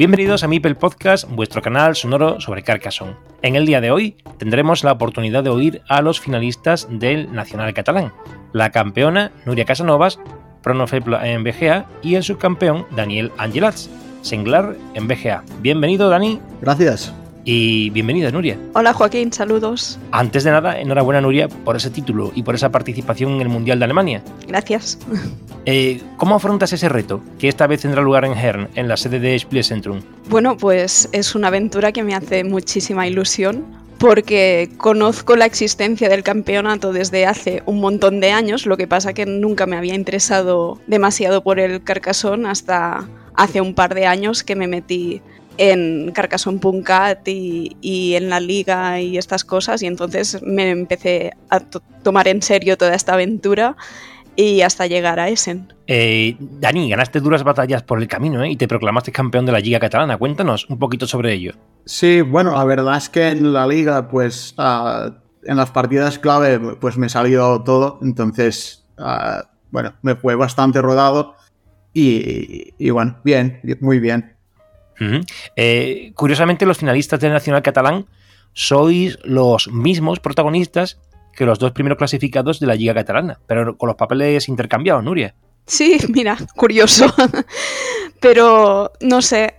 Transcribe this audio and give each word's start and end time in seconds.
Bienvenidos 0.00 0.42
a 0.42 0.48
Mipel 0.48 0.78
Podcast, 0.78 1.28
vuestro 1.28 1.60
canal 1.60 1.94
sonoro 1.94 2.40
sobre 2.40 2.62
Carcassonne. 2.62 3.16
En 3.42 3.54
el 3.54 3.66
día 3.66 3.82
de 3.82 3.90
hoy 3.90 4.16
tendremos 4.38 4.82
la 4.82 4.92
oportunidad 4.92 5.44
de 5.44 5.50
oír 5.50 5.82
a 5.90 6.00
los 6.00 6.20
finalistas 6.20 6.88
del 6.90 7.30
Nacional 7.34 7.74
Catalán, 7.74 8.10
la 8.54 8.70
campeona 8.70 9.30
Nuria 9.44 9.66
Casanovas, 9.66 10.18
Pronofepla 10.62 11.28
en 11.28 11.44
BGA 11.44 11.84
y 12.02 12.14
el 12.14 12.22
subcampeón 12.22 12.86
Daniel 12.96 13.30
Angelats, 13.36 13.90
Senglar 14.22 14.74
en 14.94 15.06
BGA. 15.06 15.44
Bienvenido 15.60 16.08
Dani. 16.08 16.40
Gracias 16.62 17.12
y 17.52 17.90
bienvenida 17.90 18.30
Nuria. 18.30 18.56
Hola 18.74 18.92
Joaquín, 18.92 19.32
saludos. 19.32 19.98
Antes 20.12 20.44
de 20.44 20.52
nada, 20.52 20.78
enhorabuena 20.80 21.20
Nuria 21.20 21.48
por 21.48 21.74
ese 21.74 21.90
título 21.90 22.30
y 22.32 22.44
por 22.44 22.54
esa 22.54 22.70
participación 22.70 23.32
en 23.32 23.40
el 23.40 23.48
Mundial 23.48 23.80
de 23.80 23.86
Alemania. 23.86 24.22
Gracias. 24.46 24.98
Eh, 25.66 26.00
¿Cómo 26.16 26.36
afrontas 26.36 26.72
ese 26.72 26.88
reto 26.88 27.20
que 27.38 27.46
esta 27.46 27.66
vez 27.66 27.82
tendrá 27.82 28.00
lugar 28.00 28.24
en 28.24 28.32
Hern, 28.32 28.68
en 28.76 28.88
la 28.88 28.96
sede 28.96 29.20
de 29.20 29.38
Spielzentrum? 29.38 30.00
Bueno, 30.30 30.56
pues 30.56 31.10
es 31.12 31.34
una 31.34 31.48
aventura 31.48 31.92
que 31.92 32.02
me 32.02 32.14
hace 32.14 32.44
muchísima 32.44 33.06
ilusión 33.06 33.66
porque 33.98 34.70
conozco 34.78 35.36
la 35.36 35.44
existencia 35.44 36.08
del 36.08 36.22
campeonato 36.22 36.94
desde 36.94 37.26
hace 37.26 37.62
un 37.66 37.78
montón 37.78 38.20
de 38.20 38.30
años, 38.30 38.64
lo 38.64 38.78
que 38.78 38.86
pasa 38.86 39.12
que 39.12 39.26
nunca 39.26 39.66
me 39.66 39.76
había 39.76 39.94
interesado 39.94 40.80
demasiado 40.86 41.42
por 41.42 41.60
el 41.60 41.82
Carcassonne 41.82 42.48
hasta 42.48 43.06
hace 43.34 43.60
un 43.60 43.74
par 43.74 43.94
de 43.94 44.06
años 44.06 44.42
que 44.42 44.56
me 44.56 44.66
metí 44.66 45.20
en 45.58 46.12
Carcassonne.cat 46.12 47.26
y, 47.28 47.76
y 47.80 48.14
en 48.14 48.30
la 48.30 48.40
liga 48.40 49.00
y 49.00 49.18
estas 49.18 49.44
cosas 49.44 49.82
y 49.82 49.86
entonces 49.86 50.42
me 50.42 50.70
empecé 50.70 51.32
a 51.50 51.60
tomar 52.02 52.28
en 52.28 52.42
serio 52.42 52.76
toda 52.76 52.94
esta 52.94 53.14
aventura 53.14 53.76
y 54.36 54.62
hasta 54.62 54.86
llegar 54.86 55.20
a 55.20 55.28
Essen. 55.28 55.72
Eh, 55.86 56.36
Dani, 56.38 56.88
ganaste 56.88 57.20
duras 57.20 57.42
batallas 57.42 57.82
por 57.82 58.00
el 58.00 58.08
camino 58.08 58.42
¿eh? 58.42 58.50
y 58.50 58.56
te 58.56 58.68
proclamaste 58.68 59.12
campeón 59.12 59.44
de 59.44 59.52
la 59.52 59.60
Liga 59.60 59.78
Catalana. 59.80 60.16
Cuéntanos 60.16 60.68
un 60.70 60.78
poquito 60.78 61.06
sobre 61.06 61.32
ello. 61.34 61.52
Sí, 61.84 62.22
bueno, 62.22 62.52
la 62.52 62.64
verdad 62.64 62.96
es 62.96 63.08
que 63.08 63.28
en 63.28 63.52
la 63.52 63.66
Liga, 63.66 64.08
pues 64.08 64.54
uh, 64.56 65.12
en 65.42 65.56
las 65.56 65.70
partidas 65.70 66.18
clave, 66.18 66.58
pues 66.76 66.96
me 66.96 67.08
salió 67.08 67.60
todo. 67.62 67.98
Entonces, 68.02 68.86
uh, 68.98 69.44
bueno, 69.70 69.94
me 70.02 70.14
fue 70.16 70.36
bastante 70.36 70.80
rodado 70.80 71.34
y, 71.92 72.72
y 72.78 72.90
bueno, 72.90 73.18
bien, 73.24 73.60
muy 73.80 73.98
bien. 73.98 74.36
Eh, 75.56 76.12
curiosamente, 76.14 76.66
los 76.66 76.78
finalistas 76.78 77.20
del 77.20 77.32
Nacional 77.32 77.62
Catalán 77.62 78.06
sois 78.52 79.18
los 79.24 79.68
mismos 79.68 80.20
protagonistas 80.20 80.98
que 81.34 81.46
los 81.46 81.58
dos 81.58 81.72
primeros 81.72 81.98
clasificados 81.98 82.60
de 82.60 82.66
la 82.66 82.74
Liga 82.74 82.94
Catalana, 82.94 83.40
pero 83.46 83.76
con 83.76 83.86
los 83.86 83.96
papeles 83.96 84.48
intercambiados, 84.48 85.02
Nuria. 85.02 85.34
Sí, 85.66 85.98
mira, 86.08 86.36
curioso. 86.56 87.06
pero 88.20 88.92
no 89.00 89.22
sé, 89.22 89.54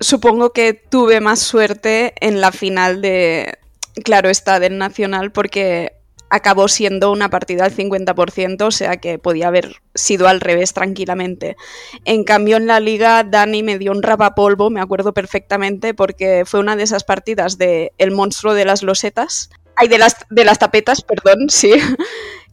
supongo 0.00 0.52
que 0.52 0.74
tuve 0.74 1.20
más 1.20 1.40
suerte 1.40 2.14
en 2.20 2.40
la 2.40 2.52
final 2.52 3.02
de, 3.02 3.58
claro 4.04 4.28
está, 4.30 4.58
del 4.58 4.78
Nacional, 4.78 5.30
porque 5.30 5.92
acabó 6.32 6.66
siendo 6.66 7.12
una 7.12 7.28
partida 7.28 7.66
al 7.66 7.76
50%, 7.76 8.62
o 8.62 8.70
sea 8.70 8.96
que 8.96 9.18
podía 9.18 9.48
haber 9.48 9.82
sido 9.94 10.28
al 10.28 10.40
revés 10.40 10.72
tranquilamente. 10.72 11.58
En 12.06 12.24
cambio, 12.24 12.56
en 12.56 12.66
la 12.66 12.80
liga, 12.80 13.22
Dani 13.22 13.62
me 13.62 13.78
dio 13.78 13.92
un 13.92 14.02
rapapolvo, 14.02 14.70
me 14.70 14.80
acuerdo 14.80 15.12
perfectamente, 15.12 15.92
porque 15.92 16.44
fue 16.46 16.60
una 16.60 16.74
de 16.74 16.84
esas 16.84 17.04
partidas 17.04 17.58
de 17.58 17.92
El 17.98 18.12
monstruo 18.12 18.54
de 18.54 18.64
las 18.64 18.82
losetas. 18.82 19.50
Ay, 19.76 19.88
de 19.88 19.98
las, 19.98 20.16
de 20.30 20.46
las 20.46 20.58
tapetas, 20.58 21.02
perdón, 21.02 21.46
sí. 21.50 21.72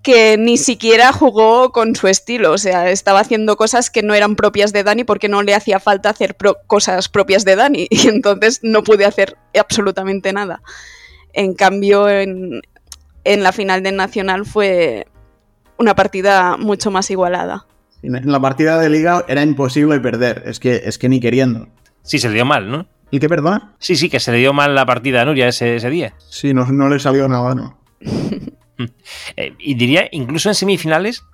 que 0.04 0.38
ni 0.38 0.58
siquiera 0.58 1.14
jugó 1.14 1.72
con 1.72 1.96
su 1.96 2.10
estilo, 2.10 2.52
o 2.52 2.58
sea, 2.58 2.90
estaba 2.90 3.22
haciendo 3.22 3.56
cosas 3.56 3.90
que 3.90 4.04
no 4.04 4.14
eran 4.14 4.36
propias 4.36 4.74
de 4.74 4.84
Dani 4.84 5.06
porque 5.06 5.30
no 5.30 5.42
le 5.42 5.56
hacía 5.56 5.80
falta 5.80 6.10
hacer 6.10 6.36
cosas 6.68 7.08
propias 7.08 7.46
de 7.46 7.56
Dani 7.56 7.88
y 7.90 8.10
entonces 8.10 8.60
no 8.62 8.84
pude 8.84 9.06
hacer 9.06 9.38
absolutamente 9.58 10.34
nada. 10.34 10.62
En 11.32 11.54
cambio, 11.54 12.10
en, 12.10 12.62
en 13.24 13.44
la 13.44 13.52
final 13.52 13.84
del 13.84 13.96
Nacional 13.96 14.46
fue 14.46 15.08
una 15.78 15.96
partida 15.96 16.58
mucho 16.58 16.92
más 16.92 17.10
igualada. 17.10 17.66
En 18.02 18.32
la 18.32 18.40
partida 18.40 18.80
de 18.80 18.90
liga 18.90 19.26
era 19.28 19.44
imposible 19.44 20.00
perder, 20.00 20.44
es 20.46 20.60
que, 20.60 20.82
es 20.86 20.98
que 20.98 21.10
ni 21.10 21.20
queriendo. 21.20 21.68
Sí, 22.04 22.20
se 22.20 22.30
le 22.30 22.36
dio 22.36 22.46
mal, 22.46 22.70
¿no? 22.70 22.88
¿Y 23.12 23.20
qué 23.20 23.28
perdona? 23.28 23.74
Sí, 23.80 23.96
sí, 23.96 24.10
que 24.10 24.20
se 24.20 24.32
le 24.32 24.38
dio 24.38 24.54
mal 24.54 24.76
la 24.76 24.86
partida 24.86 25.22
a 25.22 25.26
Nuria 25.26 25.48
ese, 25.48 25.76
ese 25.76 25.90
día. 25.90 26.14
Sí, 26.30 26.54
no, 26.54 26.66
no 26.66 26.88
le 26.90 27.00
salió 27.00 27.28
nada, 27.28 27.56
¿no? 27.56 27.80
Eh, 29.36 29.56
y 29.60 29.74
diría, 29.74 30.08
incluso 30.10 30.48
en 30.48 30.56
semifinales, 30.56 31.26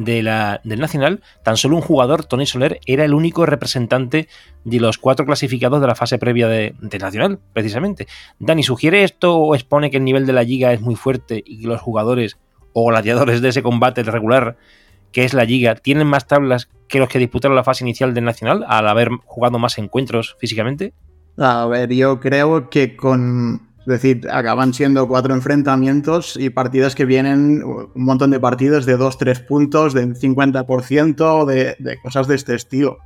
de 0.00 0.22
la, 0.22 0.62
del 0.64 0.80
Nacional, 0.80 1.20
tan 1.42 1.58
solo 1.58 1.76
un 1.76 1.82
jugador, 1.82 2.24
Tony 2.24 2.46
Soler, 2.46 2.80
era 2.86 3.04
el 3.04 3.12
único 3.12 3.44
representante 3.44 4.28
de 4.64 4.80
los 4.80 4.96
cuatro 4.96 5.26
clasificados 5.26 5.80
de 5.80 5.86
la 5.86 5.94
fase 5.94 6.18
previa 6.18 6.48
de, 6.48 6.74
Nacional, 6.98 7.38
precisamente. 7.52 8.06
Dani, 8.38 8.62
¿sugiere 8.62 9.04
esto 9.04 9.36
o 9.36 9.54
expone 9.54 9.90
que 9.90 9.98
el 9.98 10.04
nivel 10.04 10.26
de 10.26 10.32
la 10.32 10.42
liga 10.42 10.72
es 10.72 10.80
muy 10.80 10.96
fuerte 10.96 11.42
y 11.44 11.60
que 11.60 11.66
los 11.66 11.82
jugadores 11.82 12.38
o 12.72 12.86
gladiadores 12.86 13.42
de 13.42 13.50
ese 13.50 13.62
combate 13.62 14.02
regular, 14.02 14.56
que 15.12 15.24
es 15.24 15.34
la 15.34 15.44
liga, 15.44 15.74
tienen 15.74 16.06
más 16.06 16.26
tablas 16.26 16.70
que 16.88 16.98
los 16.98 17.10
que 17.10 17.18
disputaron 17.18 17.54
la 17.54 17.64
fase 17.64 17.84
inicial 17.84 18.14
del 18.14 18.24
Nacional 18.24 18.64
al 18.66 18.88
haber 18.88 19.10
jugado 19.26 19.58
más 19.58 19.76
encuentros 19.76 20.34
físicamente? 20.38 20.94
A 21.36 21.66
ver, 21.66 21.92
yo 21.92 22.20
creo 22.20 22.70
que 22.70 22.96
con 22.96 23.69
es 23.80 23.86
decir, 23.86 24.28
acaban 24.30 24.74
siendo 24.74 25.08
cuatro 25.08 25.34
enfrentamientos 25.34 26.36
y 26.36 26.50
partidas 26.50 26.94
que 26.94 27.06
vienen, 27.06 27.62
un 27.64 27.90
montón 27.94 28.30
de 28.30 28.38
partidas 28.38 28.84
de 28.84 28.98
2-3 28.98 29.46
puntos, 29.46 29.94
de 29.94 30.08
50%, 30.08 31.46
de, 31.46 31.76
de 31.78 32.00
cosas 32.00 32.28
de 32.28 32.34
este 32.34 32.54
estilo. 32.54 32.98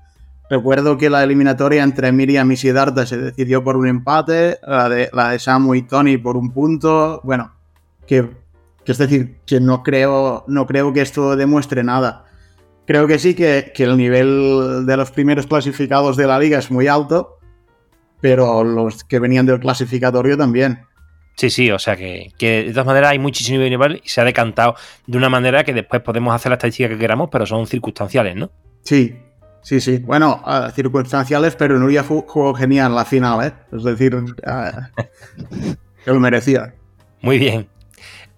Recuerdo 0.51 0.99
que 0.99 1.09
la 1.09 1.23
eliminatoria 1.23 1.83
entre 1.83 2.13
Miriam 2.13 2.51
y 2.53 2.57
Siddhartha 2.57 3.07
se 3.07 3.17
decidió 3.17 3.65
por 3.65 3.77
un 3.77 3.87
empate, 3.87 4.59
la 4.67 4.89
de, 4.89 5.09
la 5.13 5.31
de 5.31 5.39
Samu 5.39 5.75
y 5.75 5.83
Tony 5.83 6.19
por 6.19 6.37
un 6.37 6.53
punto. 6.53 7.21
Bueno, 7.25 7.53
que, 8.07 8.31
que, 8.85 8.93
es 8.93 8.99
decir, 8.99 9.39
que 9.47 9.61
no 9.61 9.83
creo, 9.83 10.45
no 10.47 10.67
creo 10.67 10.93
que 10.93 11.01
esto 11.01 11.37
demuestre 11.37 11.83
nada. 11.83 12.27
Creo 12.87 13.07
que 13.07 13.19
sí 13.19 13.35
que, 13.35 13.73
que 13.75 13.85
el 13.85 13.97
nivel 13.97 14.85
de 14.85 14.97
los 14.97 15.11
primeros 15.11 15.47
clasificados 15.47 16.17
de 16.19 16.27
la 16.27 16.39
liga 16.39 16.59
es 16.59 16.71
muy 16.71 16.89
alto, 16.89 17.39
pero 18.25 18.65
los 18.65 19.05
que 19.05 19.19
venían 19.19 19.45
del 19.45 19.61
clasificatorio 19.61 20.39
también. 20.39 20.87
Sí, 21.37 21.51
sí, 21.51 21.71
o 21.71 21.79
sea 21.79 21.95
que, 21.95 22.33
de 22.39 22.71
todas 22.71 22.87
maneras 22.87 23.11
hay 23.11 23.19
muchísimo 23.19 23.63
nivel 23.63 24.01
y 24.03 24.09
se 24.09 24.23
ha 24.23 24.25
decantado 24.25 24.77
de 25.07 25.19
una 25.19 25.29
manera 25.29 25.63
que 25.63 25.75
después 25.75 26.01
podemos 26.01 26.35
hacer 26.35 26.49
la 26.49 26.55
estadística 26.55 26.89
que 26.89 26.97
queramos, 26.97 27.29
pero 27.31 27.45
son 27.45 27.67
circunstanciales, 27.67 28.35
¿no? 28.35 28.51
Sí, 28.83 29.15
sí, 29.61 29.79
sí. 29.79 29.99
Bueno, 29.99 30.43
uh, 30.47 30.71
circunstanciales, 30.71 31.55
pero 31.55 31.79
Nuria 31.79 32.03
jugó 32.03 32.55
genial 32.55 32.95
la 32.95 33.05
final, 33.05 33.47
¿eh? 33.47 33.53
Es 33.77 33.85
decir, 33.85 34.15
uh, 34.15 34.25
que 36.03 36.11
lo 36.11 36.19
merecía. 36.19 36.75
Muy 37.21 37.37
bien. 37.37 37.69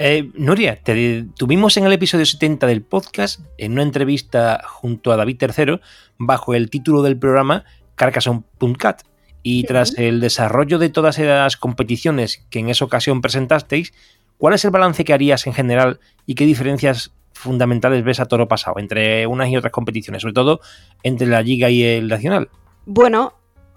Eh, 0.00 0.32
Nuria, 0.34 0.82
te 0.82 1.26
tuvimos 1.36 1.76
en 1.76 1.86
el 1.86 1.92
episodio 1.92 2.26
70 2.26 2.66
del 2.66 2.82
podcast 2.82 3.38
en 3.56 3.70
una 3.70 3.84
entrevista 3.84 4.64
junto 4.66 5.12
a 5.12 5.16
David 5.16 5.40
III 5.40 5.80
bajo 6.18 6.54
el 6.54 6.70
título 6.70 7.02
del 7.02 7.16
programa 7.16 7.64
Carcassonne.cat 7.94 9.02
y 9.48 9.62
tras 9.62 9.96
el 9.96 10.18
desarrollo 10.18 10.80
de 10.80 10.88
todas 10.88 11.20
esas 11.20 11.56
competiciones 11.56 12.44
que 12.50 12.58
en 12.58 12.68
esa 12.68 12.84
ocasión 12.84 13.20
presentasteis, 13.20 13.92
¿cuál 14.38 14.54
es 14.54 14.64
el 14.64 14.72
balance 14.72 15.04
que 15.04 15.12
harías 15.12 15.46
en 15.46 15.54
general 15.54 16.00
y 16.26 16.34
qué 16.34 16.44
diferencias 16.46 17.12
fundamentales 17.32 18.02
ves 18.02 18.18
a 18.18 18.26
toro 18.26 18.48
pasado 18.48 18.80
entre 18.80 19.24
unas 19.28 19.48
y 19.48 19.56
otras 19.56 19.72
competiciones, 19.72 20.22
sobre 20.22 20.34
todo 20.34 20.58
entre 21.04 21.28
la 21.28 21.42
Liga 21.42 21.70
y 21.70 21.84
el 21.84 22.08
Nacional? 22.08 22.48
Bueno, 22.86 23.34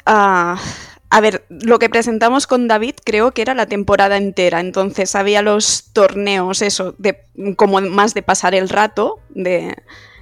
uh, 0.08 0.58
a 0.58 1.22
ver, 1.22 1.46
lo 1.50 1.78
que 1.78 1.88
presentamos 1.88 2.48
con 2.48 2.68
David 2.68 2.96
creo 3.06 3.32
que 3.34 3.44
era 3.44 3.54
la 3.54 3.68
temporada 3.68 4.18
entera, 4.18 4.62
entonces 4.62 5.14
había 5.14 5.44
los 5.44 5.92
torneos, 5.94 6.64
eso, 6.64 6.96
de 6.98 7.20
como 7.58 7.80
más 7.80 8.16
de 8.16 8.24
pasar 8.24 8.56
el 8.56 8.70
rato, 8.70 9.20
de, 9.30 9.76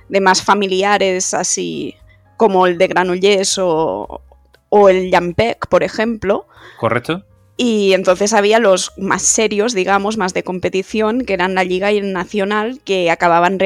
de 0.09 0.19
más 0.19 0.43
familiares, 0.43 1.33
así 1.33 1.95
como 2.35 2.67
el 2.67 2.77
de 2.77 2.87
Granollers 2.87 3.57
o, 3.59 4.23
o 4.69 4.89
el 4.89 5.09
Jampec, 5.11 5.67
por 5.67 5.83
ejemplo. 5.83 6.47
¿Correcto? 6.79 7.23
Y 7.57 7.93
entonces 7.93 8.33
había 8.33 8.59
los 8.59 8.93
más 8.97 9.23
serios, 9.23 9.73
digamos, 9.73 10.17
más 10.17 10.35
de 10.35 10.43
competición, 10.43 11.25
que 11.25 11.33
eran 11.33 11.55
la 11.55 11.63
Liga 11.63 11.91
y 11.91 11.97
el 11.97 12.13
Nacional, 12.13 12.81
que 12.85 13.09
acababan 13.09 13.57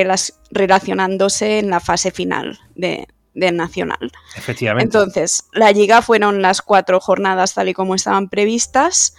relacionándose 0.52 1.60
en 1.60 1.70
la 1.70 1.82
fase 1.82 2.12
final 2.12 2.58
de, 2.76 3.08
del 3.34 3.58
Nacional. 3.58 4.12
Efectivamente. 4.38 4.86
Entonces, 4.86 5.44
la 5.52 5.74
Liga 5.74 6.02
fueron 6.02 6.42
las 6.42 6.62
cuatro 6.62 7.02
jornadas 7.02 7.54
tal 7.54 7.68
y 7.68 7.74
como 7.74 7.94
estaban 7.94 8.30
previstas. 8.30 9.14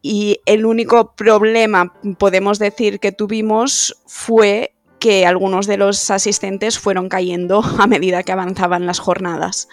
Y 0.00 0.40
el 0.46 0.64
único 0.64 1.14
problema, 1.14 1.92
podemos 2.18 2.58
decir, 2.58 3.00
que 3.00 3.12
tuvimos 3.12 4.00
fue 4.06 4.72
que 4.98 5.26
algunos 5.26 5.66
de 5.66 5.76
los 5.76 6.10
asistentes 6.10 6.78
fueron 6.78 7.10
cayendo 7.10 7.62
a 7.78 7.86
medida 7.86 8.22
que 8.22 8.32
avanzaban 8.32 8.86
las 8.86 8.98
jornadas 8.98 9.68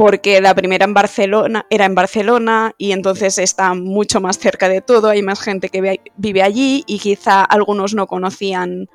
porque 0.00 0.40
la 0.40 0.54
primera 0.54 0.86
en 0.86 0.94
Barcelona 0.94 1.66
era 1.68 1.84
en 1.84 1.94
Barcelona 1.94 2.72
y 2.78 2.92
entonces 2.92 3.36
está 3.36 3.74
mucho 3.74 4.18
más 4.18 4.38
cerca 4.38 4.66
de 4.66 4.80
todo, 4.80 5.10
hay 5.10 5.20
más 5.20 5.42
gente 5.42 5.68
que 5.68 6.00
vive 6.16 6.42
allí 6.42 6.84
y 6.86 6.98
quizá 6.98 7.44
algunos 7.44 7.92
no 7.92 8.06
conocían 8.06 8.88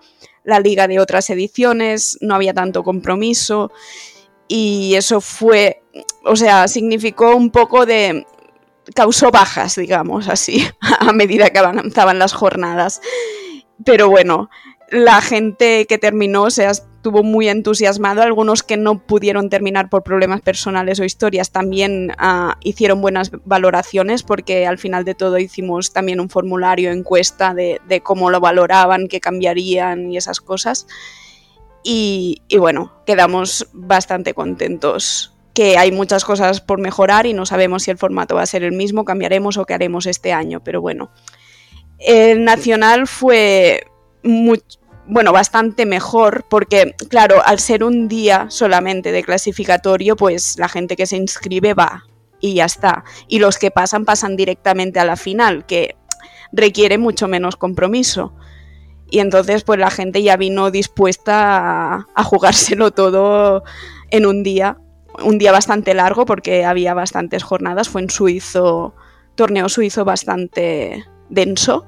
la 0.43 0.59
liga 0.59 0.87
de 0.87 0.99
otras 0.99 1.29
ediciones, 1.29 2.17
no 2.21 2.33
había 2.33 2.55
tanto 2.55 2.81
compromiso 2.81 3.71
y 4.47 4.95
eso 4.95 5.21
fue, 5.21 5.83
o 6.23 6.35
sea, 6.35 6.67
significó 6.67 7.35
un 7.35 7.51
poco 7.51 7.85
de 7.85 8.25
causó 8.95 9.29
bajas, 9.29 9.75
digamos 9.75 10.27
así, 10.27 10.67
a 10.99 11.13
medida 11.13 11.51
que 11.51 11.59
avanzaban 11.59 12.17
las 12.17 12.33
jornadas. 12.33 12.99
Pero 13.85 14.09
bueno, 14.09 14.49
la 14.91 15.21
gente 15.21 15.85
que 15.87 15.97
terminó, 15.97 16.43
o 16.43 16.49
sea, 16.49 16.71
estuvo 16.71 17.23
muy 17.23 17.49
entusiasmado. 17.49 18.21
Algunos 18.21 18.63
que 18.63 18.77
no 18.77 19.05
pudieron 19.05 19.49
terminar 19.49 19.89
por 19.89 20.03
problemas 20.03 20.41
personales 20.41 20.99
o 20.99 21.03
historias 21.03 21.51
también 21.51 22.11
uh, 22.11 22.53
hicieron 22.61 23.01
buenas 23.01 23.31
valoraciones 23.45 24.23
porque 24.23 24.65
al 24.65 24.77
final 24.77 25.05
de 25.05 25.15
todo 25.15 25.37
hicimos 25.37 25.93
también 25.93 26.19
un 26.19 26.29
formulario 26.29 26.91
encuesta 26.91 27.53
de, 27.53 27.79
de 27.87 28.01
cómo 28.01 28.31
lo 28.31 28.39
valoraban, 28.39 29.07
qué 29.07 29.19
cambiarían 29.19 30.11
y 30.11 30.17
esas 30.17 30.39
cosas. 30.39 30.87
Y, 31.83 32.41
y 32.47 32.57
bueno, 32.57 32.93
quedamos 33.05 33.67
bastante 33.73 34.33
contentos 34.33 35.31
que 35.53 35.77
hay 35.77 35.91
muchas 35.91 36.25
cosas 36.25 36.59
por 36.59 36.79
mejorar 36.79 37.27
y 37.27 37.33
no 37.33 37.45
sabemos 37.45 37.83
si 37.83 37.91
el 37.91 37.97
formato 37.97 38.35
va 38.35 38.41
a 38.41 38.47
ser 38.47 38.63
el 38.63 38.73
mismo, 38.73 39.05
cambiaremos 39.05 39.57
o 39.57 39.65
qué 39.65 39.73
haremos 39.73 40.05
este 40.05 40.33
año, 40.33 40.61
pero 40.63 40.81
bueno. 40.81 41.11
El 41.97 42.43
Nacional 42.43 43.07
fue 43.07 43.85
muy, 44.25 44.61
bueno, 45.07 45.31
bastante 45.31 45.85
mejor, 45.85 46.45
porque 46.49 46.95
claro, 47.09 47.41
al 47.45 47.59
ser 47.59 47.83
un 47.83 48.07
día 48.07 48.47
solamente 48.49 49.11
de 49.11 49.23
clasificatorio, 49.23 50.15
pues 50.15 50.57
la 50.57 50.67
gente 50.67 50.95
que 50.95 51.05
se 51.05 51.17
inscribe 51.17 51.73
va 51.73 52.05
y 52.39 52.55
ya 52.55 52.65
está. 52.65 53.03
Y 53.27 53.39
los 53.39 53.57
que 53.57 53.71
pasan 53.71 54.05
pasan 54.05 54.35
directamente 54.35 54.99
a 54.99 55.05
la 55.05 55.15
final, 55.15 55.65
que 55.65 55.95
requiere 56.51 56.97
mucho 56.97 57.27
menos 57.27 57.55
compromiso. 57.55 58.33
Y 59.09 59.19
entonces 59.19 59.63
pues 59.63 59.79
la 59.79 59.91
gente 59.91 60.23
ya 60.23 60.35
vino 60.37 60.71
dispuesta 60.71 61.93
a, 61.93 62.07
a 62.15 62.23
jugárselo 62.23 62.91
todo 62.91 63.63
en 64.09 64.25
un 64.25 64.41
día, 64.41 64.79
un 65.23 65.37
día 65.37 65.51
bastante 65.51 65.93
largo 65.93 66.25
porque 66.25 66.65
había 66.65 66.93
bastantes 66.95 67.43
jornadas, 67.43 67.89
fue 67.89 68.01
en 68.01 68.09
suizo, 68.09 68.95
torneo 69.35 69.69
suizo 69.69 70.03
bastante 70.03 71.05
denso 71.29 71.85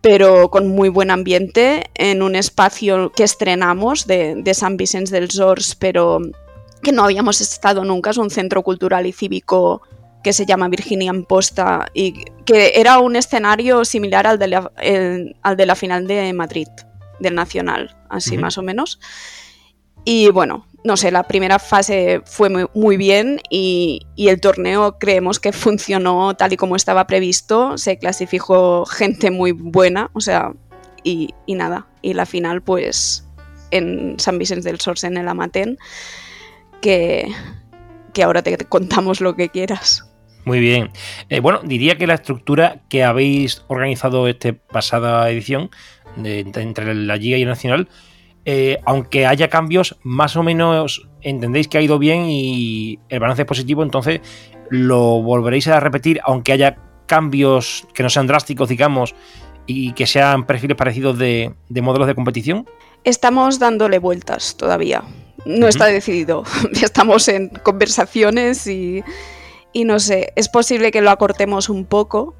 pero 0.00 0.50
con 0.50 0.68
muy 0.68 0.88
buen 0.88 1.10
ambiente, 1.10 1.90
en 1.94 2.22
un 2.22 2.36
espacio 2.36 3.10
que 3.12 3.24
estrenamos 3.24 4.06
de, 4.06 4.36
de 4.36 4.54
San 4.54 4.76
Vicente 4.76 5.12
del 5.12 5.30
Sors, 5.30 5.74
pero 5.74 6.20
que 6.82 6.92
no 6.92 7.04
habíamos 7.04 7.40
estado 7.40 7.84
nunca, 7.84 8.10
es 8.10 8.16
un 8.16 8.30
centro 8.30 8.62
cultural 8.62 9.06
y 9.06 9.12
cívico 9.12 9.82
que 10.22 10.32
se 10.32 10.46
llama 10.46 10.68
Virginia 10.68 11.12
Posta 11.28 11.86
y 11.94 12.24
que 12.44 12.72
era 12.74 12.98
un 12.98 13.16
escenario 13.16 13.84
similar 13.84 14.26
al 14.26 14.38
de 14.38 14.48
la, 14.48 14.72
el, 14.80 15.36
al 15.42 15.56
de 15.56 15.66
la 15.66 15.74
final 15.74 16.06
de 16.06 16.32
Madrid, 16.32 16.68
del 17.20 17.34
Nacional, 17.34 17.96
así 18.08 18.36
uh 18.36 18.38
-huh. 18.38 18.42
más 18.42 18.58
o 18.58 18.62
menos. 18.62 19.00
Y 20.10 20.30
bueno, 20.30 20.66
no 20.84 20.96
sé, 20.96 21.10
la 21.10 21.24
primera 21.24 21.58
fase 21.58 22.22
fue 22.24 22.48
muy, 22.48 22.64
muy 22.72 22.96
bien 22.96 23.42
y, 23.50 24.06
y, 24.16 24.28
el 24.28 24.40
torneo 24.40 24.96
creemos 24.98 25.38
que 25.38 25.52
funcionó 25.52 26.34
tal 26.34 26.54
y 26.54 26.56
como 26.56 26.76
estaba 26.76 27.06
previsto. 27.06 27.76
Se 27.76 27.98
clasificó 27.98 28.86
gente 28.86 29.30
muy 29.30 29.52
buena, 29.52 30.08
o 30.14 30.22
sea, 30.22 30.54
y, 31.04 31.34
y 31.44 31.56
nada. 31.56 31.88
Y 32.00 32.14
la 32.14 32.24
final, 32.24 32.62
pues, 32.62 33.28
en 33.70 34.18
San 34.18 34.38
Vicente 34.38 34.70
del 34.70 34.80
Sors, 34.80 35.04
en 35.04 35.18
el 35.18 35.28
Amatén, 35.28 35.76
que, 36.80 37.28
que 38.14 38.22
ahora 38.22 38.40
te 38.40 38.56
contamos 38.56 39.20
lo 39.20 39.36
que 39.36 39.50
quieras. 39.50 40.10
Muy 40.46 40.58
bien. 40.58 40.90
Eh, 41.28 41.40
bueno, 41.40 41.60
diría 41.62 41.98
que 41.98 42.06
la 42.06 42.14
estructura 42.14 42.80
que 42.88 43.04
habéis 43.04 43.62
organizado 43.68 44.26
esta 44.26 44.54
pasada 44.54 45.28
edición 45.28 45.68
de, 46.16 46.50
entre 46.54 46.94
la 46.94 47.16
Liga 47.16 47.36
y 47.36 47.42
el 47.42 47.48
Nacional 47.48 47.90
eh, 48.44 48.78
aunque 48.84 49.26
haya 49.26 49.48
cambios, 49.48 49.98
más 50.02 50.36
o 50.36 50.42
menos 50.42 51.08
entendéis 51.20 51.68
que 51.68 51.78
ha 51.78 51.82
ido 51.82 51.98
bien 51.98 52.26
y 52.28 52.98
el 53.08 53.20
balance 53.20 53.42
es 53.42 53.48
positivo, 53.48 53.82
entonces 53.82 54.20
lo 54.70 55.22
volveréis 55.22 55.68
a 55.68 55.80
repetir, 55.80 56.20
aunque 56.24 56.52
haya 56.52 56.76
cambios 57.06 57.86
que 57.94 58.02
no 58.02 58.10
sean 58.10 58.26
drásticos, 58.26 58.68
digamos, 58.68 59.14
y 59.66 59.92
que 59.92 60.06
sean 60.06 60.46
perfiles 60.46 60.76
parecidos 60.76 61.18
de, 61.18 61.54
de 61.68 61.82
modelos 61.82 62.06
de 62.06 62.14
competición. 62.14 62.68
Estamos 63.04 63.58
dándole 63.58 63.98
vueltas 63.98 64.56
todavía. 64.56 65.02
No 65.44 65.54
uh 65.54 65.60
-huh. 65.60 65.68
está 65.68 65.86
decidido. 65.86 66.44
Estamos 66.82 67.28
en 67.28 67.48
conversaciones 67.48 68.66
y, 68.66 69.02
y 69.72 69.84
no 69.84 70.00
sé, 70.00 70.32
es 70.36 70.48
posible 70.48 70.90
que 70.90 71.02
lo 71.02 71.10
acortemos 71.10 71.68
un 71.68 71.84
poco, 71.84 72.34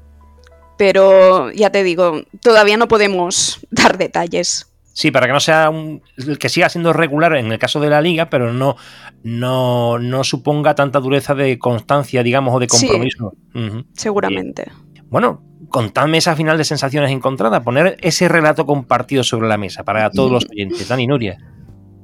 pero 0.77 1.51
ya 1.51 1.71
te 1.71 1.83
digo, 1.83 2.23
todavía 2.41 2.77
no 2.77 2.87
podemos 2.87 3.59
dar 3.69 3.97
detalles. 3.97 4.68
Sí, 4.93 5.11
para 5.11 5.27
que 5.27 5.33
no 5.33 5.39
sea 5.39 5.69
un, 5.69 6.01
que 6.39 6.49
siga 6.49 6.67
siendo 6.67 6.91
regular 6.91 7.35
en 7.35 7.51
el 7.51 7.59
caso 7.59 7.79
de 7.79 7.89
la 7.89 8.01
liga, 8.01 8.29
pero 8.29 8.51
no, 8.51 8.75
no, 9.23 9.97
no 9.99 10.23
suponga 10.23 10.75
tanta 10.75 10.99
dureza 10.99 11.35
de 11.35 11.57
constancia, 11.57 12.21
digamos, 12.23 12.53
o 12.55 12.59
de 12.59 12.67
compromiso. 12.67 13.33
Sí, 13.53 13.59
uh 13.59 13.61
-huh. 13.61 13.85
Seguramente. 13.93 14.69
Bueno, 15.09 15.41
contadme 15.69 16.17
esa 16.17 16.35
final 16.35 16.57
de 16.57 16.63
sensaciones 16.65 17.11
encontradas, 17.11 17.63
poner 17.63 17.97
ese 18.01 18.27
relato 18.27 18.65
compartido 18.65 19.23
sobre 19.23 19.47
la 19.47 19.57
mesa 19.57 19.83
para 19.83 20.09
todos 20.09 20.31
los 20.31 20.45
oyentes. 20.49 20.87
Dani 20.87 21.07
Nuria. 21.07 21.37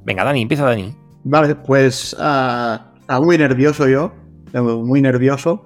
Venga, 0.04 0.24
Dani, 0.24 0.42
empieza 0.42 0.64
Dani. 0.64 0.94
Vale, 1.24 1.56
pues 1.56 2.16
uh, 2.18 3.22
muy 3.22 3.36
nervioso 3.36 3.88
yo, 3.88 4.12
muy 4.54 5.02
nervioso. 5.02 5.64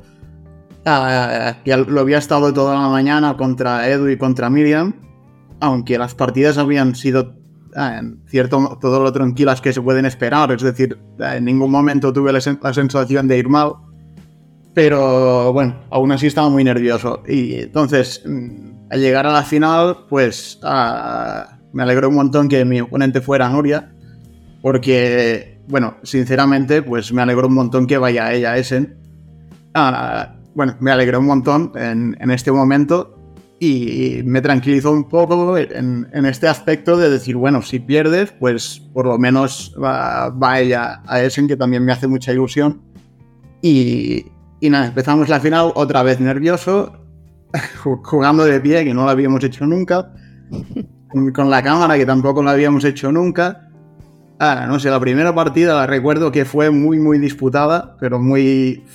Uh, 0.86 1.52
ya 1.64 1.76
lo 1.76 2.00
había 2.00 2.18
estado 2.18 2.52
toda 2.52 2.74
la 2.74 2.88
mañana 2.88 3.36
contra 3.36 3.86
Edu 3.88 4.08
y 4.08 4.16
contra 4.16 4.48
Miriam 4.48 4.94
aunque 5.60 5.98
las 5.98 6.14
partidas 6.14 6.58
habían 6.58 6.94
sido 6.94 7.34
eh, 7.76 7.98
en 8.00 8.22
cierto 8.26 8.78
todo 8.80 9.02
lo 9.02 9.12
tranquilas 9.12 9.60
que 9.60 9.72
se 9.72 9.80
pueden 9.80 10.06
esperar, 10.06 10.50
es 10.52 10.62
decir, 10.62 10.98
en 11.18 11.44
ningún 11.44 11.70
momento 11.70 12.12
tuve 12.12 12.32
la, 12.32 12.40
sen 12.40 12.58
la, 12.62 12.74
sensación 12.74 13.28
de 13.28 13.38
ir 13.38 13.48
mal, 13.48 13.74
pero 14.74 15.52
bueno, 15.52 15.76
aún 15.90 16.10
así 16.10 16.26
estaba 16.26 16.48
muy 16.48 16.64
nervioso. 16.64 17.22
Y 17.28 17.54
entonces, 17.54 18.22
mm, 18.26 18.88
al 18.90 19.00
llegar 19.00 19.26
a 19.26 19.32
la 19.32 19.42
final, 19.42 19.98
pues 20.08 20.58
uh, 20.64 21.54
me 21.72 21.82
alegró 21.82 22.08
un 22.08 22.16
montón 22.16 22.48
que 22.48 22.64
mi 22.64 22.80
oponente 22.80 23.20
fuera 23.20 23.48
Nuria, 23.48 23.92
porque, 24.62 25.60
bueno, 25.68 25.96
sinceramente, 26.02 26.82
pues 26.82 27.12
me 27.12 27.22
alegró 27.22 27.46
un 27.46 27.54
montón 27.54 27.86
que 27.86 27.98
vaya 27.98 28.32
ella 28.32 28.52
a 28.52 28.58
Essen. 28.58 28.98
Uh, 29.76 30.26
bueno, 30.54 30.76
me 30.80 30.90
alegró 30.90 31.20
un 31.20 31.26
montón 31.26 31.72
en 31.76 32.30
este 32.30 32.50
momento 32.50 33.19
y 33.62 34.22
me 34.24 34.40
tranquilizó 34.40 34.90
un 34.90 35.06
poco 35.06 35.58
en, 35.58 36.08
en, 36.14 36.24
este 36.24 36.48
aspecto 36.48 36.96
de 36.96 37.10
decir, 37.10 37.36
bueno, 37.36 37.60
si 37.60 37.78
pierdes, 37.78 38.32
pues 38.32 38.80
por 38.94 39.04
lo 39.04 39.18
menos 39.18 39.76
va, 39.80 40.30
va 40.30 40.58
ella 40.58 41.02
a 41.06 41.20
Essen, 41.20 41.46
que 41.46 41.58
también 41.58 41.84
me 41.84 41.92
hace 41.92 42.06
mucha 42.06 42.32
ilusión. 42.32 42.80
Y, 43.60 44.24
y 44.60 44.70
nada, 44.70 44.86
empezamos 44.86 45.28
la 45.28 45.40
final 45.40 45.72
otra 45.74 46.02
vez 46.02 46.20
nervioso, 46.20 47.04
jugando 48.02 48.46
de 48.46 48.60
pie, 48.60 48.82
que 48.82 48.94
no 48.94 49.04
lo 49.04 49.10
habíamos 49.10 49.44
hecho 49.44 49.66
nunca, 49.66 50.10
con 51.34 51.50
la 51.50 51.62
cámara, 51.62 51.98
que 51.98 52.06
tampoco 52.06 52.42
lo 52.42 52.48
habíamos 52.48 52.82
hecho 52.84 53.12
nunca. 53.12 53.68
Ahora, 54.38 54.68
no 54.68 54.80
sé, 54.80 54.88
la 54.88 55.00
primera 55.00 55.34
partida 55.34 55.74
la 55.74 55.86
recuerdo 55.86 56.32
que 56.32 56.46
fue 56.46 56.70
muy, 56.70 56.98
muy 56.98 57.18
disputada, 57.18 57.98
pero 58.00 58.18
muy 58.18 58.86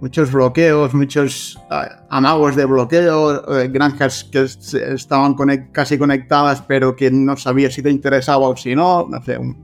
muchos 0.00 0.32
bloqueos, 0.32 0.94
muchos 0.94 1.56
uh, 1.70 2.04
amagos 2.08 2.56
de 2.56 2.64
bloqueo, 2.64 3.42
uh, 3.42 3.70
granjas 3.70 4.24
que 4.24 4.42
estaban 4.42 5.34
conect 5.34 5.72
casi 5.72 5.98
conectadas 5.98 6.62
pero 6.62 6.96
que 6.96 7.10
no 7.10 7.36
sabía 7.36 7.70
si 7.70 7.82
te 7.82 7.90
interesaba 7.90 8.48
o 8.48 8.56
si 8.56 8.74
no, 8.74 9.06
no 9.08 9.22
sé, 9.22 9.38
un, 9.38 9.56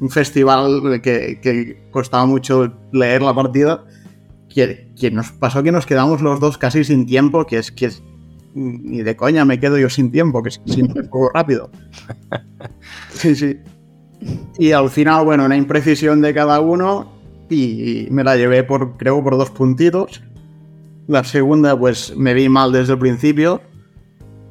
un 0.00 0.10
festival 0.10 1.00
que, 1.02 1.40
que, 1.40 1.88
costaba 1.90 2.26
mucho 2.26 2.72
leer 2.92 3.22
la 3.22 3.34
partida. 3.34 3.84
que, 4.48 4.92
que, 4.98 5.10
nos 5.10 5.30
pasó 5.32 5.62
que 5.62 5.72
nos 5.72 5.86
quedamos 5.86 6.20
los 6.20 6.40
dos 6.40 6.58
casi 6.58 6.84
sin 6.84 7.06
tiempo, 7.06 7.46
que 7.46 7.58
es 7.58 7.70
que 7.70 7.90
ni 8.54 9.02
de 9.02 9.16
coña 9.16 9.44
me 9.44 9.60
quedo 9.60 9.78
yo 9.78 9.88
sin 9.88 10.10
tiempo, 10.10 10.42
que 10.42 10.48
es 10.48 10.60
sin 10.66 10.88
juego 11.08 11.30
rápido. 11.32 11.70
Sí, 13.10 13.34
sí. 13.34 13.58
Y 14.58 14.72
al 14.72 14.90
final, 14.90 15.24
bueno, 15.24 15.44
una 15.44 15.56
imprecisión 15.56 16.20
de 16.20 16.34
cada 16.34 16.60
uno 16.60 17.17
y 17.50 18.08
me 18.10 18.24
la 18.24 18.36
llevé 18.36 18.64
por, 18.64 18.96
creo, 18.96 19.22
por 19.22 19.36
dos 19.36 19.50
puntitos. 19.50 20.22
La 21.06 21.24
segunda, 21.24 21.78
pues 21.78 22.14
me 22.16 22.34
vi 22.34 22.48
mal 22.48 22.72
desde 22.72 22.92
el 22.92 22.98
principio. 22.98 23.62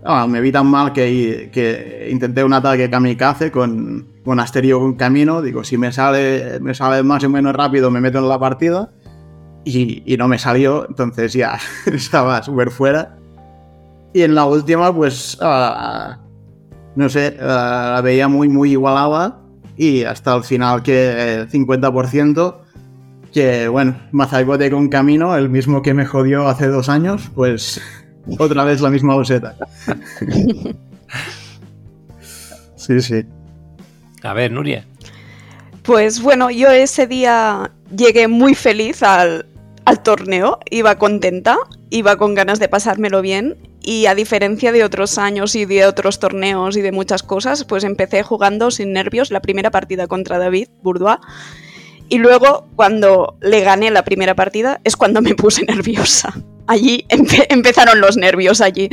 Ah, 0.04 0.26
me 0.26 0.42
vi 0.42 0.52
tan 0.52 0.68
mal 0.68 0.94
que, 0.94 1.50
que 1.54 2.10
intenté 2.12 2.44
un 2.44 2.54
ataque 2.54 2.90
kamikaze 2.90 3.52
con, 3.52 4.08
con 4.24 4.40
Asterio 4.40 4.80
con 4.80 4.96
camino. 4.96 5.42
Digo, 5.42 5.64
si 5.64 5.78
me 5.78 5.92
sale, 5.92 6.60
me 6.60 6.74
sale 6.74 7.04
más 7.04 7.24
o 7.24 7.30
menos 7.30 7.56
rápido, 7.56 7.90
me 7.92 8.02
meto 8.02 8.18
en 8.18 8.28
la 8.28 8.40
partida. 8.40 8.92
Y, 9.64 10.16
no 10.18 10.28
me 10.28 10.40
salió, 10.40 10.88
entonces 10.88 11.34
ya 11.34 11.58
estaba 11.86 12.42
súper 12.42 12.72
fuera. 12.72 13.18
Y 14.14 14.24
en 14.24 14.34
la 14.34 14.46
última, 14.46 14.96
pues, 14.96 15.38
uh, 15.42 16.16
no 16.96 17.10
sé, 17.10 17.38
uh, 17.40 17.46
la 17.46 18.02
veía 18.04 18.28
muy, 18.28 18.50
muy 18.50 18.72
igualada. 18.72 19.40
Y 19.76 20.04
hasta 20.04 20.36
el 20.36 20.44
final 20.44 20.84
que 20.84 21.36
el 21.36 21.50
50%, 21.50 22.56
que 23.38 23.68
bueno, 23.68 23.96
Mazaibote 24.12 24.72
con 24.72 24.90
camino, 24.90 25.38
el 25.38 25.48
mismo 25.48 25.84
que 25.84 25.94
me 25.94 26.08
jodió 26.08 26.48
hace 26.48 26.66
dos 26.66 26.90
años, 26.90 27.30
pues 27.36 27.80
otra 28.40 28.64
vez 28.64 28.82
la 28.82 28.90
misma 28.90 29.14
boseta. 29.14 29.56
sí, 32.76 33.00
sí. 33.00 33.26
A 34.24 34.34
ver, 34.34 34.52
Nuria. 34.52 34.88
Pues 35.84 36.20
bueno, 36.20 36.50
yo 36.50 36.72
ese 36.72 37.06
día 37.06 37.70
llegué 37.96 38.28
muy 38.28 38.56
feliz 38.56 39.04
al, 39.04 39.46
al 39.86 40.02
torneo, 40.02 40.58
iba 40.72 40.98
contenta, 40.98 41.60
iba 41.92 42.18
con 42.18 42.34
ganas 42.34 42.58
de 42.58 42.70
pasármelo 42.70 43.22
bien 43.22 43.56
y 43.84 44.08
a 44.08 44.16
diferencia 44.16 44.72
de 44.72 44.84
otros 44.84 45.20
años 45.20 45.54
y 45.54 45.66
de 45.66 45.86
otros 45.86 46.18
torneos 46.18 46.76
y 46.76 46.82
de 46.82 46.92
muchas 46.92 47.22
cosas, 47.22 47.66
pues 47.66 47.84
empecé 47.84 48.24
jugando 48.24 48.72
sin 48.72 48.94
nervios 48.94 49.30
la 49.30 49.42
primera 49.42 49.70
partida 49.70 50.08
contra 50.08 50.40
David 50.40 50.70
Bourdois 50.82 51.20
y 52.10 52.18
luego 52.18 52.68
cuando 52.76 53.38
le 53.42 53.62
gané 53.62 53.92
la 53.92 54.04
primera 54.04 54.36
partida 54.36 54.80
es 54.84 54.96
cuando 54.96 55.22
me 55.22 55.36
puse 55.36 55.66
nerviosa. 55.68 56.34
Allí 56.68 57.06
empe 57.10 57.52
empezaron 57.52 58.02
los 58.02 58.18
nervios 58.18 58.60
allí. 58.62 58.90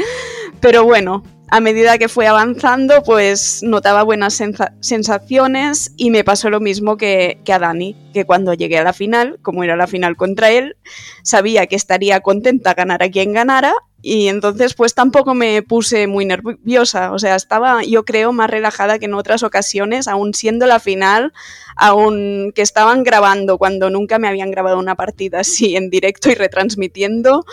Pero 0.60 0.84
bueno, 0.84 1.24
a 1.48 1.60
medida 1.60 1.98
que 1.98 2.08
fue 2.08 2.26
avanzando, 2.26 3.02
pues 3.02 3.62
notaba 3.62 4.02
buenas 4.02 4.40
sensaciones 4.80 5.92
y 5.96 6.10
me 6.10 6.24
pasó 6.24 6.50
lo 6.50 6.60
mismo 6.60 6.96
que, 6.96 7.38
que, 7.44 7.52
a 7.52 7.58
Dani, 7.58 7.96
que 8.12 8.24
cuando 8.24 8.54
llegué 8.54 8.78
a 8.78 8.84
la 8.84 8.92
final, 8.92 9.38
como 9.42 9.62
era 9.62 9.76
la 9.76 9.86
final 9.86 10.16
contra 10.16 10.50
él, 10.50 10.76
sabía 11.22 11.66
que 11.66 11.76
estaría 11.76 12.20
contenta 12.20 12.74
ganar 12.74 13.02
a 13.02 13.10
quien 13.10 13.32
ganara 13.32 13.74
y 14.06 14.28
entonces 14.28 14.74
pues 14.74 14.94
tampoco 14.94 15.32
me 15.32 15.62
puse 15.62 16.06
muy 16.06 16.26
nerviosa, 16.26 17.10
o 17.12 17.18
sea, 17.18 17.36
estaba 17.36 17.82
yo 17.84 18.04
creo 18.04 18.34
más 18.34 18.50
relajada 18.50 18.98
que 18.98 19.06
en 19.06 19.14
otras 19.14 19.42
ocasiones, 19.42 20.08
aún 20.08 20.34
siendo 20.34 20.66
la 20.66 20.78
final, 20.78 21.32
aún 21.74 22.52
que 22.54 22.60
estaban 22.60 23.02
grabando 23.02 23.56
cuando 23.56 23.88
nunca 23.88 24.18
me 24.18 24.28
habían 24.28 24.50
grabado 24.50 24.78
una 24.78 24.94
partida 24.94 25.40
así 25.40 25.74
en 25.74 25.88
directo 25.88 26.28
y 26.28 26.34
retransmitiendo 26.34 27.46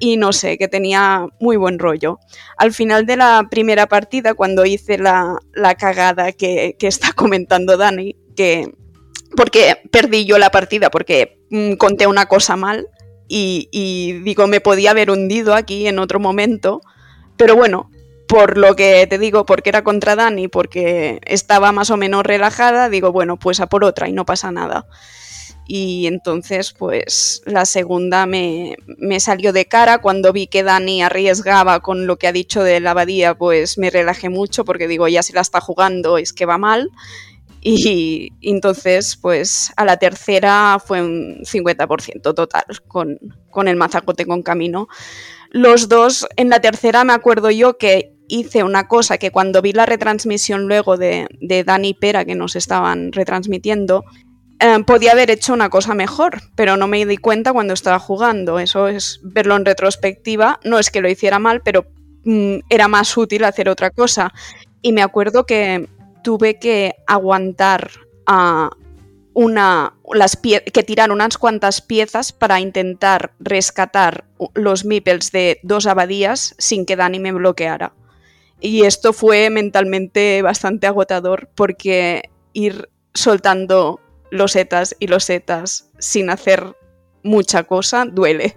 y 0.00 0.16
no 0.16 0.32
sé, 0.32 0.58
que 0.58 0.66
tenía 0.66 1.28
muy 1.38 1.56
buen 1.56 1.78
rollo. 1.78 2.18
Al 2.58 2.72
final 2.72 3.06
de 3.06 3.16
la 3.16 3.46
primera 3.48 3.86
partida, 3.86 4.34
cuando 4.34 4.66
hice 4.66 4.98
la, 4.98 5.38
la 5.54 5.76
cagada 5.76 6.32
que, 6.32 6.74
que, 6.80 6.88
está 6.88 7.12
comentando 7.12 7.76
Dani, 7.76 8.16
que 8.34 8.74
porque 9.36 9.82
perdí 9.92 10.24
yo 10.24 10.36
la 10.38 10.50
partida 10.50 10.90
porque 10.90 11.38
mmm, 11.50 11.74
conté 11.74 12.08
una 12.08 12.26
cosa 12.26 12.56
mal 12.56 12.88
y, 13.28 13.68
y, 13.70 14.12
digo, 14.20 14.46
me 14.46 14.60
podía 14.60 14.90
haber 14.90 15.10
hundido 15.10 15.54
aquí 15.54 15.86
en 15.86 15.98
otro 15.98 16.20
momento, 16.20 16.80
pero 17.36 17.56
bueno, 17.56 17.90
por 18.26 18.58
lo 18.58 18.76
que 18.76 19.06
te 19.06 19.18
digo, 19.18 19.46
porque 19.46 19.70
era 19.70 19.84
contra 19.84 20.16
Dani, 20.16 20.48
porque 20.48 21.20
estaba 21.26 21.72
más 21.72 21.90
o 21.90 21.96
menos 21.96 22.24
relajada, 22.24 22.88
digo, 22.88 23.12
bueno, 23.12 23.36
pues 23.36 23.60
a 23.60 23.68
por 23.68 23.84
otra 23.84 24.08
y 24.08 24.12
no 24.12 24.24
pasa 24.24 24.50
nada. 24.50 24.86
Y 25.68 26.06
entonces 26.06 26.72
pues 26.72 27.42
la 27.44 27.66
segunda 27.66 28.24
me, 28.26 28.76
me, 28.98 29.18
salió 29.18 29.52
de 29.52 29.66
cara 29.66 29.98
cuando 29.98 30.32
vi 30.32 30.46
que 30.46 30.62
Dani 30.62 31.02
arriesgaba 31.02 31.80
con 31.80 32.06
lo 32.06 32.18
que 32.18 32.28
ha 32.28 32.32
dicho 32.32 32.62
de 32.62 32.78
la 32.78 32.92
abadía 32.92 33.36
pues 33.36 33.76
me 33.76 33.90
relajé 33.90 34.28
mucho 34.28 34.64
porque 34.64 34.86
digo 34.86 35.08
ya 35.08 35.24
se 35.24 35.32
la 35.32 35.40
está 35.40 35.60
jugando 35.60 36.18
es 36.18 36.32
que 36.32 36.46
va 36.46 36.56
mal 36.56 36.92
y, 37.66 38.32
y 38.40 38.50
entonces 38.50 39.16
pues 39.16 39.72
a 39.76 39.84
la 39.84 39.96
tercera 39.96 40.78
fue 40.84 41.02
un 41.02 41.40
50% 41.42 42.34
total 42.34 42.64
con, 42.86 43.18
con 43.50 43.66
el 43.66 43.76
mazacote 43.76 44.24
con 44.24 44.42
camino 44.42 44.88
los 45.50 45.88
dos 45.88 46.26
en 46.36 46.48
la 46.48 46.60
tercera 46.60 47.02
me 47.02 47.12
acuerdo 47.12 47.50
yo 47.50 47.76
que 47.76 48.12
hice 48.28 48.62
una 48.62 48.86
cosa 48.86 49.18
que 49.18 49.32
cuando 49.32 49.62
vi 49.62 49.72
la 49.72 49.86
retransmisión 49.86 50.68
luego 50.68 50.96
de, 50.96 51.26
de 51.40 51.64
Dani 51.64 51.88
y 51.88 51.94
Pera 51.94 52.24
que 52.24 52.36
nos 52.36 52.54
estaban 52.54 53.12
retransmitiendo 53.12 54.04
eh, 54.58 54.82
podía 54.86 55.12
haber 55.12 55.30
hecho 55.30 55.52
una 55.52 55.68
cosa 55.68 55.94
mejor, 55.94 56.40
pero 56.54 56.78
no 56.78 56.86
me 56.86 57.04
di 57.04 57.18
cuenta 57.18 57.52
cuando 57.52 57.74
estaba 57.74 57.98
jugando. 57.98 58.58
Eso 58.58 58.88
es 58.88 59.20
verlo 59.22 59.54
en 59.54 59.66
retrospectiva. 59.66 60.60
No 60.64 60.78
es 60.78 60.90
que 60.90 61.02
lo 61.02 61.10
hiciera 61.10 61.38
mal, 61.38 61.60
pero 61.62 61.84
mm, 62.24 62.60
era 62.70 62.88
más 62.88 63.14
útil 63.18 63.44
hacer 63.44 63.68
otra 63.68 63.90
cosa. 63.90 64.32
Y 64.80 64.92
me 64.92 65.02
acuerdo 65.02 65.44
que 65.44 65.88
tuve 66.26 66.58
que 66.58 66.96
aguantar 67.06 67.88
a 68.26 68.70
una, 69.32 69.94
las 70.12 70.36
que 70.36 70.82
tirar 70.82 71.12
unas 71.12 71.38
cuantas 71.38 71.80
piezas 71.80 72.32
para 72.32 72.58
intentar 72.58 73.32
rescatar 73.38 74.24
los 74.54 74.84
meeples 74.84 75.30
de 75.30 75.60
dos 75.62 75.86
abadías 75.86 76.56
sin 76.58 76.84
que 76.84 76.96
Dani 76.96 77.20
me 77.20 77.30
bloqueara. 77.30 77.92
Y 78.58 78.86
esto 78.86 79.12
fue 79.12 79.50
mentalmente 79.50 80.42
bastante 80.42 80.88
agotador 80.88 81.48
porque 81.54 82.30
ir 82.52 82.88
soltando 83.14 84.00
los 84.32 84.50
setas 84.50 84.96
y 84.98 85.06
los 85.06 85.22
setas 85.22 85.92
sin 86.00 86.28
hacer 86.28 86.74
mucha 87.26 87.64
cosa 87.64 88.04
duele. 88.06 88.56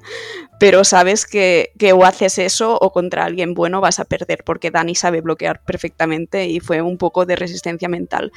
Pero 0.60 0.84
sabes 0.84 1.26
que, 1.26 1.72
que, 1.78 1.94
o 1.94 2.04
haces 2.04 2.38
eso 2.38 2.78
o 2.80 2.92
contra 2.92 3.26
alguien 3.26 3.54
bueno 3.54 3.82
vas 3.82 4.00
a 4.00 4.06
perder, 4.06 4.44
porque 4.44 4.72
Dani 4.72 4.94
sabe 4.94 5.22
bloquear 5.22 5.64
perfectamente 5.64 6.48
y 6.48 6.60
fue 6.60 6.82
un 6.82 6.98
poco 6.98 7.26
de 7.26 7.36
resistencia 7.36 7.88
mental. 7.88 8.32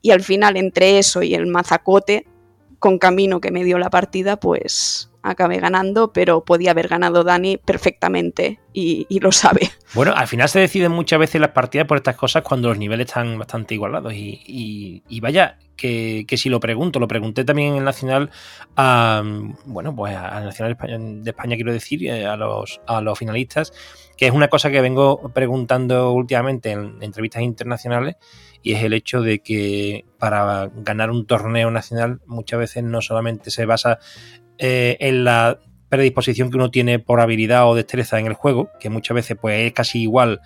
Y 0.00 0.10
al 0.10 0.22
final, 0.22 0.56
entre 0.56 0.98
eso 0.98 1.22
y 1.22 1.34
el 1.34 1.46
mazacote 1.46 2.26
con 2.78 2.98
camino 2.98 3.40
que 3.40 3.50
me 3.50 3.64
dio 3.64 3.78
la 3.78 3.90
partida, 3.90 4.36
pues 4.36 5.10
acabé 5.26 5.58
ganando, 5.58 6.12
pero 6.12 6.44
podía 6.44 6.70
haber 6.70 6.88
ganado 6.88 7.24
Dani 7.24 7.58
perfectamente 7.58 8.60
y, 8.72 9.06
lo 9.20 9.32
sabe. 9.32 9.70
Bueno, 9.94 10.12
al 10.14 10.26
final 10.26 10.48
se 10.48 10.60
deciden 10.60 10.92
muchas 10.92 11.18
veces 11.18 11.40
las 11.40 11.50
partidas 11.50 11.86
por 11.86 11.96
estas 11.96 12.16
cosas 12.16 12.42
cuando 12.42 12.68
los 12.68 12.78
niveles 12.78 13.06
están 13.06 13.38
bastante 13.38 13.74
igualados. 13.74 14.12
Y, 14.12 14.42
y, 14.46 15.02
y 15.08 15.20
vaya, 15.20 15.58
que, 15.76 16.26
que, 16.28 16.36
si 16.36 16.50
lo 16.50 16.60
pregunto, 16.60 17.00
lo 17.00 17.08
pregunté 17.08 17.44
también 17.44 17.72
en 17.72 17.78
el 17.78 17.84
Nacional 17.84 18.30
a, 18.76 19.22
bueno, 19.64 19.96
pues 19.96 20.14
al 20.14 20.44
Nacional 20.44 20.76
de 21.22 21.30
España, 21.30 21.56
quiero 21.56 21.72
decir, 21.72 22.04
eh, 22.06 22.26
a 22.26 22.36
los, 22.36 22.80
a 22.86 23.00
los 23.00 23.18
finalistas, 23.18 23.72
que 24.16 24.26
es 24.26 24.32
una 24.32 24.48
cosa 24.48 24.70
que 24.70 24.82
vengo 24.82 25.32
preguntando 25.32 26.12
últimamente 26.12 26.72
en 26.72 26.98
entrevistas 27.00 27.42
internacionales 27.42 28.16
y 28.62 28.72
es 28.72 28.82
el 28.82 28.92
hecho 28.92 29.22
de 29.22 29.40
que 29.40 30.04
para 30.18 30.70
ganar 30.74 31.10
un 31.10 31.26
torneo 31.26 31.70
nacional 31.70 32.20
muchas 32.26 32.58
veces 32.58 32.82
no 32.82 33.00
solamente 33.00 33.50
se 33.50 33.64
basa 33.64 33.98
eh, 34.58 34.96
en 35.00 35.24
la 35.24 35.58
predisposición 35.88 36.50
que 36.50 36.56
uno 36.56 36.70
tiene 36.70 36.98
por 36.98 37.20
habilidad 37.20 37.68
o 37.68 37.74
destreza 37.74 38.18
en 38.18 38.26
el 38.26 38.34
juego, 38.34 38.70
que 38.80 38.90
muchas 38.90 39.14
veces 39.14 39.36
pues 39.40 39.66
es 39.66 39.72
casi 39.72 40.02
igual 40.02 40.40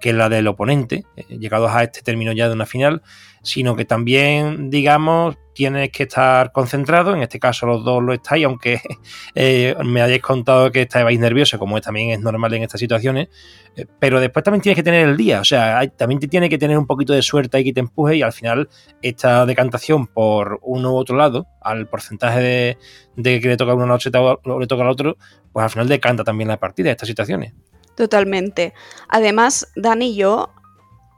que 0.00 0.12
la 0.12 0.28
del 0.28 0.46
oponente, 0.46 1.04
eh, 1.16 1.38
llegados 1.38 1.70
a 1.70 1.82
este 1.82 2.02
término 2.02 2.32
ya 2.32 2.48
de 2.48 2.54
una 2.54 2.66
final, 2.66 3.02
sino 3.42 3.76
que 3.76 3.84
también, 3.84 4.70
digamos, 4.70 5.36
tienes 5.54 5.90
que 5.90 6.02
estar 6.04 6.50
concentrado, 6.52 7.14
en 7.14 7.22
este 7.22 7.38
caso 7.38 7.66
los 7.66 7.84
dos 7.84 8.02
lo 8.02 8.12
estáis, 8.12 8.44
aunque 8.44 8.80
eh, 9.34 9.74
me 9.84 10.02
hayáis 10.02 10.20
contado 10.20 10.70
que 10.72 10.82
estáis 10.82 11.18
nerviosos, 11.18 11.58
como 11.58 11.80
también 11.80 12.10
es 12.10 12.20
normal 12.20 12.52
en 12.54 12.64
estas 12.64 12.80
situaciones, 12.80 13.28
eh, 13.76 13.86
pero 13.98 14.20
después 14.20 14.42
también 14.42 14.62
tienes 14.62 14.76
que 14.76 14.82
tener 14.82 15.08
el 15.08 15.16
día, 15.16 15.40
o 15.40 15.44
sea, 15.44 15.86
también 15.90 16.20
te 16.20 16.28
tiene 16.28 16.48
que 16.48 16.58
tener 16.58 16.76
un 16.76 16.86
poquito 16.86 17.12
de 17.12 17.22
suerte 17.22 17.56
ahí 17.56 17.64
que 17.64 17.72
te 17.72 17.80
empuje 17.80 18.16
y 18.16 18.22
al 18.22 18.32
final 18.32 18.68
esta 19.00 19.46
decantación 19.46 20.06
por 20.06 20.58
uno 20.62 20.92
u 20.92 20.96
otro 20.96 21.16
lado, 21.16 21.46
al 21.60 21.86
porcentaje 21.86 22.40
de, 22.40 22.78
de 23.16 23.40
que 23.40 23.48
le 23.48 23.56
toca 23.56 23.72
a 23.72 23.74
uno 23.74 23.84
o 23.84 24.60
le 24.60 24.66
toca 24.66 24.82
al 24.82 24.88
otro, 24.88 25.16
pues 25.52 25.64
al 25.64 25.70
final 25.70 25.88
decanta 25.88 26.24
también 26.24 26.48
la 26.48 26.58
partida, 26.58 26.90
estas 26.90 27.08
situaciones. 27.08 27.54
Totalmente. 27.96 28.74
Además, 29.08 29.68
Dani 29.76 30.10
y 30.10 30.16
yo 30.16 30.50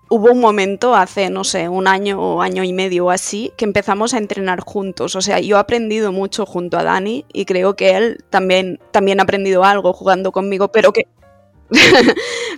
hubo 0.08 0.30
un 0.30 0.40
momento 0.40 0.94
hace, 0.94 1.30
no 1.30 1.44
sé, 1.44 1.68
un 1.68 1.88
año 1.88 2.20
o 2.20 2.42
año 2.42 2.62
y 2.64 2.72
medio 2.72 3.06
o 3.06 3.10
así, 3.10 3.52
que 3.56 3.64
empezamos 3.64 4.14
a 4.14 4.18
entrenar 4.18 4.60
juntos. 4.60 5.16
O 5.16 5.22
sea, 5.22 5.40
yo 5.40 5.56
he 5.56 5.60
aprendido 5.60 6.12
mucho 6.12 6.46
junto 6.46 6.78
a 6.78 6.84
Dani 6.84 7.24
y 7.32 7.44
creo 7.44 7.76
que 7.76 7.96
él 7.96 8.24
también, 8.30 8.78
también 8.92 9.20
ha 9.20 9.24
aprendido 9.24 9.64
algo 9.64 9.92
jugando 9.92 10.32
conmigo, 10.32 10.68
pero 10.68 10.92
que... 10.92 11.06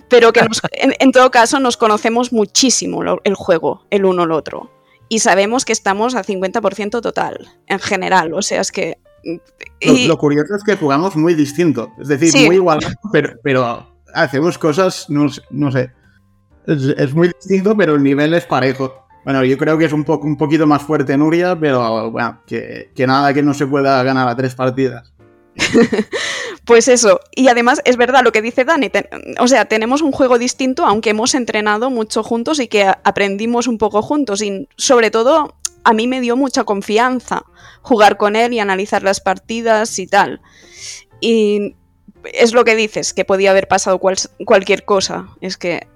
pero 0.09 0.31
que 0.31 0.43
nos, 0.43 0.61
en, 0.71 0.93
en, 0.99 1.11
todo 1.11 1.31
caso 1.31 1.59
nos 1.59 1.77
conocemos 1.77 2.31
muchísimo 2.31 3.01
lo, 3.01 3.21
el 3.23 3.33
juego, 3.33 3.87
el 3.89 4.05
uno 4.05 4.21
al 4.21 4.31
otro. 4.31 4.69
Y 5.07 5.19
sabemos 5.19 5.65
que 5.65 5.73
estamos 5.73 6.13
a 6.13 6.23
50% 6.23 7.01
total, 7.01 7.49
en 7.65 7.79
general. 7.79 8.35
O 8.35 8.43
sea, 8.43 8.61
es 8.61 8.71
que 8.71 8.99
Lo, 9.81 10.17
curioso 10.19 10.55
es 10.55 10.63
que 10.63 10.75
jugamos 10.75 11.15
muy 11.15 11.33
distinto, 11.33 11.91
es 11.99 12.07
decir, 12.07 12.45
muy 12.45 12.57
igual, 12.57 12.79
pero, 13.11 13.33
pero 13.41 13.88
hacemos 14.13 14.57
cosas, 14.57 15.07
no, 15.09 15.29
sé, 15.71 15.91
es, 16.65 17.13
muy 17.13 17.29
distinto, 17.29 17.75
pero 17.75 17.95
el 17.95 18.03
nivel 18.03 18.33
es 18.33 18.45
parejo. 18.45 19.07
Bueno, 19.25 19.43
yo 19.43 19.57
creo 19.57 19.77
que 19.77 19.85
es 19.85 19.93
un, 19.93 20.03
poco, 20.03 20.27
un 20.27 20.37
poquito 20.37 20.65
más 20.65 20.81
fuerte 20.81 21.17
Nuria, 21.17 21.57
pero 21.59 22.09
bueno, 22.11 22.41
que, 22.45 22.91
que 22.95 23.05
nada 23.05 23.33
que 23.33 23.43
no 23.43 23.53
se 23.53 23.67
pueda 23.67 24.01
ganar 24.03 24.27
a 24.27 24.35
tres 24.35 24.55
partidas. 24.55 25.13
Pues 26.69 26.87
eso, 26.87 27.19
y 27.35 27.47
además 27.47 27.81
es 27.83 27.97
verdad 27.97 28.23
lo 28.23 28.31
que 28.31 28.43
dice 28.43 28.63
Dani, 28.63 28.91
o 29.39 29.47
sea, 29.47 29.65
tenemos 29.65 30.03
un 30.03 30.11
juego 30.11 30.37
distinto 30.37 30.85
aunque 30.85 31.09
hemos 31.09 31.33
entrenado 31.33 31.89
mucho 31.89 32.21
juntos 32.21 32.59
y 32.59 32.67
que 32.67 32.83
aprendimos 32.83 33.65
un 33.65 33.79
poco 33.79 34.03
juntos 34.03 34.43
y 34.43 34.67
sobre 34.77 35.09
todo 35.09 35.55
a 35.83 35.93
mí 35.93 36.07
me 36.07 36.21
dio 36.21 36.37
mucha 36.37 36.65
confianza 36.65 37.43
jugar 37.81 38.17
con 38.17 38.35
él 38.35 38.53
y 38.53 38.59
analizar 38.59 39.01
las 39.01 39.19
partidas 39.19 39.97
y 39.97 40.05
tal. 40.05 40.41
Y 41.21 41.75
es 42.33 42.53
lo 42.53 42.65
que 42.65 42.75
dices, 42.75 43.13
que 43.13 43.25
podía 43.25 43.51
haber 43.51 43.67
pasado 43.67 43.99
cualquier 43.99 44.85
cosa, 44.85 45.27
es 45.41 45.57
que 45.57 45.87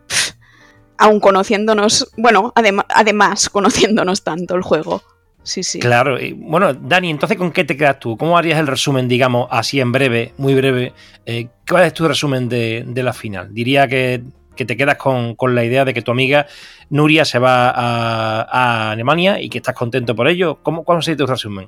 aún 0.97 1.19
conociéndonos, 1.19 2.11
bueno, 2.17 2.53
además 2.55 3.49
conociéndonos 3.49 4.23
tanto 4.23 4.55
el 4.55 4.61
juego. 4.61 5.01
Sí, 5.43 5.61
sí. 5.61 5.79
Claro. 5.79 6.19
Y, 6.19 6.31
bueno, 6.31 6.73
Dani, 6.73 7.09
entonces, 7.09 7.37
¿con 7.37 7.51
qué 7.51 7.65
te 7.65 7.75
quedas 7.75 7.99
tú? 7.99 8.17
¿Cómo 8.17 8.37
harías 8.37 8.59
el 8.59 8.67
resumen, 8.67 9.09
digamos, 9.09 9.47
así 9.51 9.81
en 9.81 9.91
breve, 9.91 10.33
muy 10.37 10.55
breve? 10.55 10.93
Eh, 11.25 11.49
¿Cuál 11.67 11.83
es 11.83 11.93
tu 11.93 12.07
resumen 12.07 12.47
de, 12.47 12.85
la 12.95 13.11
final? 13.11 13.53
Diría 13.53 13.87
que, 13.87 14.23
te 14.55 14.77
quedas 14.77 14.95
con, 14.95 15.35
la 15.53 15.65
idea 15.65 15.83
de 15.83 15.93
que 15.93 16.01
tu 16.01 16.11
amiga 16.11 16.47
Nuria 16.89 17.25
se 17.25 17.39
va 17.39 17.69
a, 17.69 18.91
Alemania 18.91 19.41
y 19.41 19.49
que 19.49 19.57
estás 19.57 19.75
contento 19.75 20.15
por 20.15 20.29
ello. 20.29 20.59
¿Cómo, 20.63 20.85
¿Cuál 20.85 21.03
sería 21.03 21.17
tu 21.17 21.27
resumen? 21.27 21.67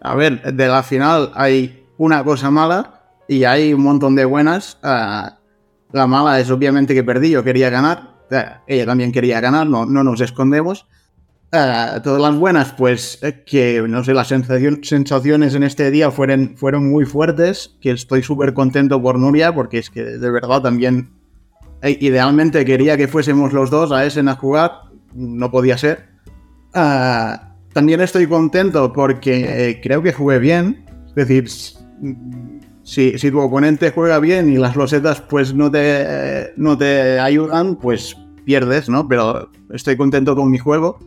A 0.00 0.16
ver, 0.16 0.42
de 0.42 0.66
la 0.66 0.82
final 0.82 1.30
hay 1.34 1.84
una 1.98 2.24
cosa 2.24 2.50
mala 2.50 2.95
y 3.28 3.44
hay 3.44 3.72
un 3.72 3.82
montón 3.82 4.14
de 4.14 4.24
buenas. 4.24 4.78
Ah, 4.82 5.38
la 5.92 6.06
mala 6.06 6.40
es 6.40 6.50
obviamente 6.50 6.94
que 6.94 7.04
perdí, 7.04 7.30
yo 7.30 7.44
quería 7.44 7.70
ganar. 7.70 8.14
ella 8.66 8.86
también 8.86 9.12
quería 9.12 9.40
ganar, 9.40 9.66
no, 9.66 9.86
no 9.86 10.02
nos 10.02 10.20
escondemos. 10.20 10.86
Eh, 11.52 12.00
todas 12.02 12.20
las 12.20 12.36
buenas, 12.36 12.72
pues 12.72 13.18
eh, 13.22 13.44
que, 13.46 13.82
no 13.88 14.02
sé, 14.02 14.12
las 14.12 14.28
sensaciones 14.28 15.54
en 15.54 15.62
este 15.62 15.90
día 15.90 16.10
fueron, 16.10 16.56
fueron 16.56 16.90
muy 16.90 17.04
fuertes, 17.04 17.76
que 17.80 17.92
estoy 17.92 18.22
súper 18.22 18.52
contento 18.52 19.00
por 19.00 19.18
Nuria, 19.18 19.54
porque 19.54 19.78
es 19.78 19.88
que 19.88 20.02
de 20.02 20.30
verdad 20.30 20.60
también, 20.60 21.10
eh, 21.82 21.96
idealmente 22.00 22.64
quería 22.64 22.96
que 22.96 23.06
fuésemos 23.06 23.52
los 23.52 23.70
dos 23.70 23.92
a 23.92 24.04
Essen 24.04 24.28
a 24.28 24.34
jugar, 24.34 24.72
no 25.14 25.50
podía 25.50 25.78
ser. 25.78 26.08
también 27.72 28.00
estoy 28.00 28.26
contento 28.26 28.92
porque 28.92 29.80
creo 29.82 30.02
que 30.02 30.12
jugué 30.12 30.38
bien, 30.38 30.84
es 31.08 31.14
decir, 31.14 31.48
si, 32.86 33.30
tu 33.32 33.40
oponente 33.40 33.90
juega 33.90 34.20
bien 34.20 34.48
y 34.48 34.58
las 34.58 34.76
losetas 34.76 35.20
pues 35.20 35.52
no 35.52 35.70
te, 35.70 36.52
no 36.56 36.78
te 36.78 37.18
ayudan, 37.18 37.74
pues 37.76 38.16
pierdes, 38.44 38.88
¿no? 38.88 39.08
Pero 39.08 39.50
estoy 39.72 39.96
contento 39.96 40.36
con 40.36 40.50
mi 40.50 40.58
juego. 40.58 40.98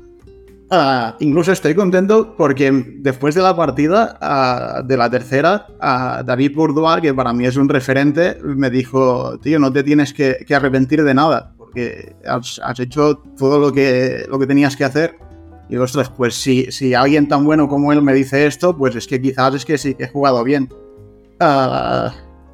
Ah, 0.70 1.16
incluso 1.20 1.54
estoy 1.54 1.74
contento 1.74 2.36
porque 2.38 2.70
después 2.98 3.34
de 3.34 3.42
la 3.42 3.56
partida 3.56 4.18
ah, 4.20 4.84
de 4.86 4.98
la 4.98 5.10
tercera, 5.10 5.68
uh, 5.82 6.24
David 6.24 6.52
Bourdois, 6.54 7.02
que 7.02 7.14
para 7.14 7.32
mí 7.32 7.46
es 7.46 7.56
un 7.56 7.70
referente, 7.70 8.38
me 8.44 8.70
dijo, 8.70 9.40
tío, 9.40 9.58
no 9.58 9.72
te 9.72 9.82
tienes 9.82 10.14
que, 10.14 10.46
arrepentir 10.54 11.04
de 11.04 11.14
nada, 11.14 11.54
porque 11.58 12.14
has, 12.28 12.60
hecho 12.80 13.24
todo 13.38 13.58
lo 13.58 13.72
que, 13.72 14.26
lo 14.30 14.38
que 14.38 14.46
tenías 14.46 14.76
que 14.76 14.84
hacer. 14.84 15.16
Y 15.70 15.78
ostras, 15.78 16.10
pues 16.10 16.36
si, 16.36 16.72
si 16.72 16.94
alguien 16.94 17.28
tan 17.30 17.46
bueno 17.46 17.70
como 17.70 17.94
él 17.94 18.02
me 18.02 18.14
dice 18.14 18.46
esto, 18.46 18.76
pues 18.78 18.96
es 18.96 19.08
que 19.08 19.22
quizás 19.22 19.56
es 19.56 19.66
que 19.66 19.78
sí 19.78 19.96
he 19.98 20.08
jugado 20.08 20.44
bien. 20.44 20.68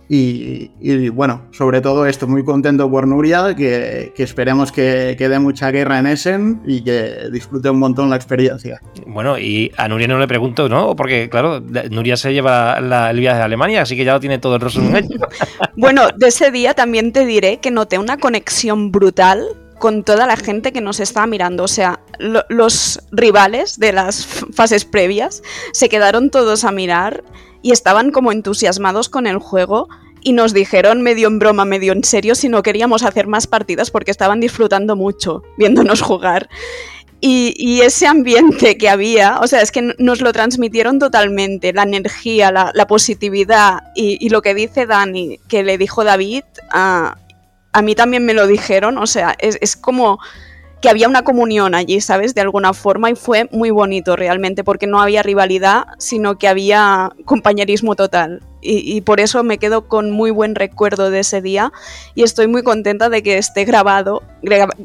Y, 0.08 1.10
bueno, 1.10 1.48
sobre 1.52 1.82
todo 1.82 2.06
esto, 2.06 2.28
muy 2.28 2.44
contento 2.44 2.90
por 2.90 3.08
Nuria, 3.08 3.56
que, 3.56 4.14
esperemos 4.18 4.72
que, 4.72 5.16
quede 5.18 5.40
mucha 5.40 5.72
guerra 5.72 5.98
en 5.98 6.08
Essen 6.08 6.62
y 6.66 6.82
que 6.82 7.30
disfrute 7.32 7.70
un 7.70 7.80
montón 7.80 8.10
la 8.10 8.16
experiencia. 8.16 8.80
Bueno, 9.08 9.40
y 9.40 9.72
a 9.78 9.88
Nuria 9.88 10.08
no 10.08 10.20
le 10.20 10.28
pregunto, 10.28 10.70
¿no? 10.70 10.96
Porque 10.96 11.30
claro, 11.30 11.60
Nuria 11.60 12.18
se 12.18 12.34
lleva 12.34 12.78
el 13.10 13.20
viaje 13.20 13.42
a 13.42 13.46
Alemania, 13.46 13.82
así 13.82 13.96
que 13.96 14.06
ya 14.06 14.14
lo 14.14 14.20
tiene 14.20 14.38
todo 14.38 14.56
el 14.56 14.62
resumen 14.62 14.96
hecho. 15.06 15.28
bueno, 15.76 16.08
de 16.16 16.28
ese 16.28 16.52
día 16.52 16.76
también 16.76 17.12
te 17.12 17.26
diré 17.26 17.58
que 17.58 17.72
noté 17.72 17.98
una 17.98 18.18
conexión 18.18 18.92
brutal 18.92 19.58
con 19.80 20.04
toda 20.04 20.26
la 20.28 20.38
gente 20.38 20.72
que 20.72 20.82
nos 20.82 21.00
estaba 21.00 21.28
mirando. 21.28 21.64
O 21.64 21.68
sea, 21.68 22.00
los 22.20 23.02
rivales 23.12 23.80
de 23.80 23.94
las 23.94 24.26
fases 24.26 24.86
previas 24.86 25.42
se 25.74 25.90
quedaron 25.90 26.30
todos 26.30 26.64
a 26.64 26.72
mirar 26.72 27.24
y 27.62 27.72
estaban 27.72 28.12
como 28.12 28.32
entusiasmados 28.32 29.10
con 29.10 29.28
el 29.28 29.38
juego 29.38 29.90
y 30.22 30.34
nos 30.34 30.54
dijeron 30.54 31.02
medio 31.04 31.28
en 31.28 31.40
broma, 31.40 31.66
medio 31.66 31.94
en 31.94 32.04
serio 32.04 32.34
si 32.36 32.50
no 32.50 32.64
queríamos 32.64 33.04
hacer 33.04 33.28
más 33.28 33.48
partidas 33.48 33.92
porque 33.92 34.12
estaban 34.12 34.40
disfrutando 34.40 34.96
mucho 34.96 35.44
viéndonos 35.58 36.02
jugar. 36.02 36.50
Y, 37.22 37.82
ese 37.82 38.06
ambiente 38.06 38.78
que 38.78 38.88
había, 38.88 39.40
o 39.40 39.48
sea, 39.48 39.62
es 39.62 39.72
que 39.72 39.94
nos 39.98 40.22
lo 40.22 40.32
transmitieron 40.32 41.00
totalmente, 41.00 41.74
la 41.74 41.82
energía, 41.82 42.52
la, 42.52 42.88
positividad 42.88 43.80
y, 43.96 44.30
lo 44.30 44.44
que 44.44 44.54
dice 44.54 44.86
Dani, 44.86 45.40
que 45.48 45.64
le 45.64 45.80
dijo 45.80 46.04
David, 46.04 46.44
a, 46.70 47.18
a 47.76 47.82
mí 47.82 47.94
también 47.94 48.26
me 48.26 48.34
lo 48.34 48.48
dijeron, 48.48 48.98
o 48.98 49.06
sea, 49.06 49.36
es, 49.38 49.58
es 49.60 49.76
como 49.76 50.18
que 50.82 50.88
había 50.88 51.10
una 51.10 51.24
comunión 51.24 51.76
allí, 51.76 52.00
¿sabes? 52.00 52.34
De 52.34 52.40
alguna 52.40 52.74
forma 52.74 53.10
y 53.10 53.16
fue 53.16 53.50
muy 53.52 53.70
bonito 53.70 54.16
realmente 54.16 54.64
porque 54.64 54.88
no 54.88 55.02
había 55.02 55.24
rivalidad, 55.24 55.88
sino 55.98 56.38
que 56.38 56.48
había 56.48 57.12
compañerismo 57.26 57.98
total 57.98 58.42
y, 58.66 59.02
por 59.02 59.20
eso 59.20 59.44
me 59.44 59.58
quedo 59.58 59.88
con 59.88 60.12
muy 60.12 60.32
buen 60.32 60.56
recuerdo 60.56 61.10
de 61.10 61.20
ese 61.20 61.42
día 61.42 61.72
y 62.16 62.24
estoy 62.24 62.48
muy 62.48 62.64
contenta 62.64 63.10
de 63.10 63.22
que 63.24 63.38
esté 63.38 63.66
grabado. 63.66 64.24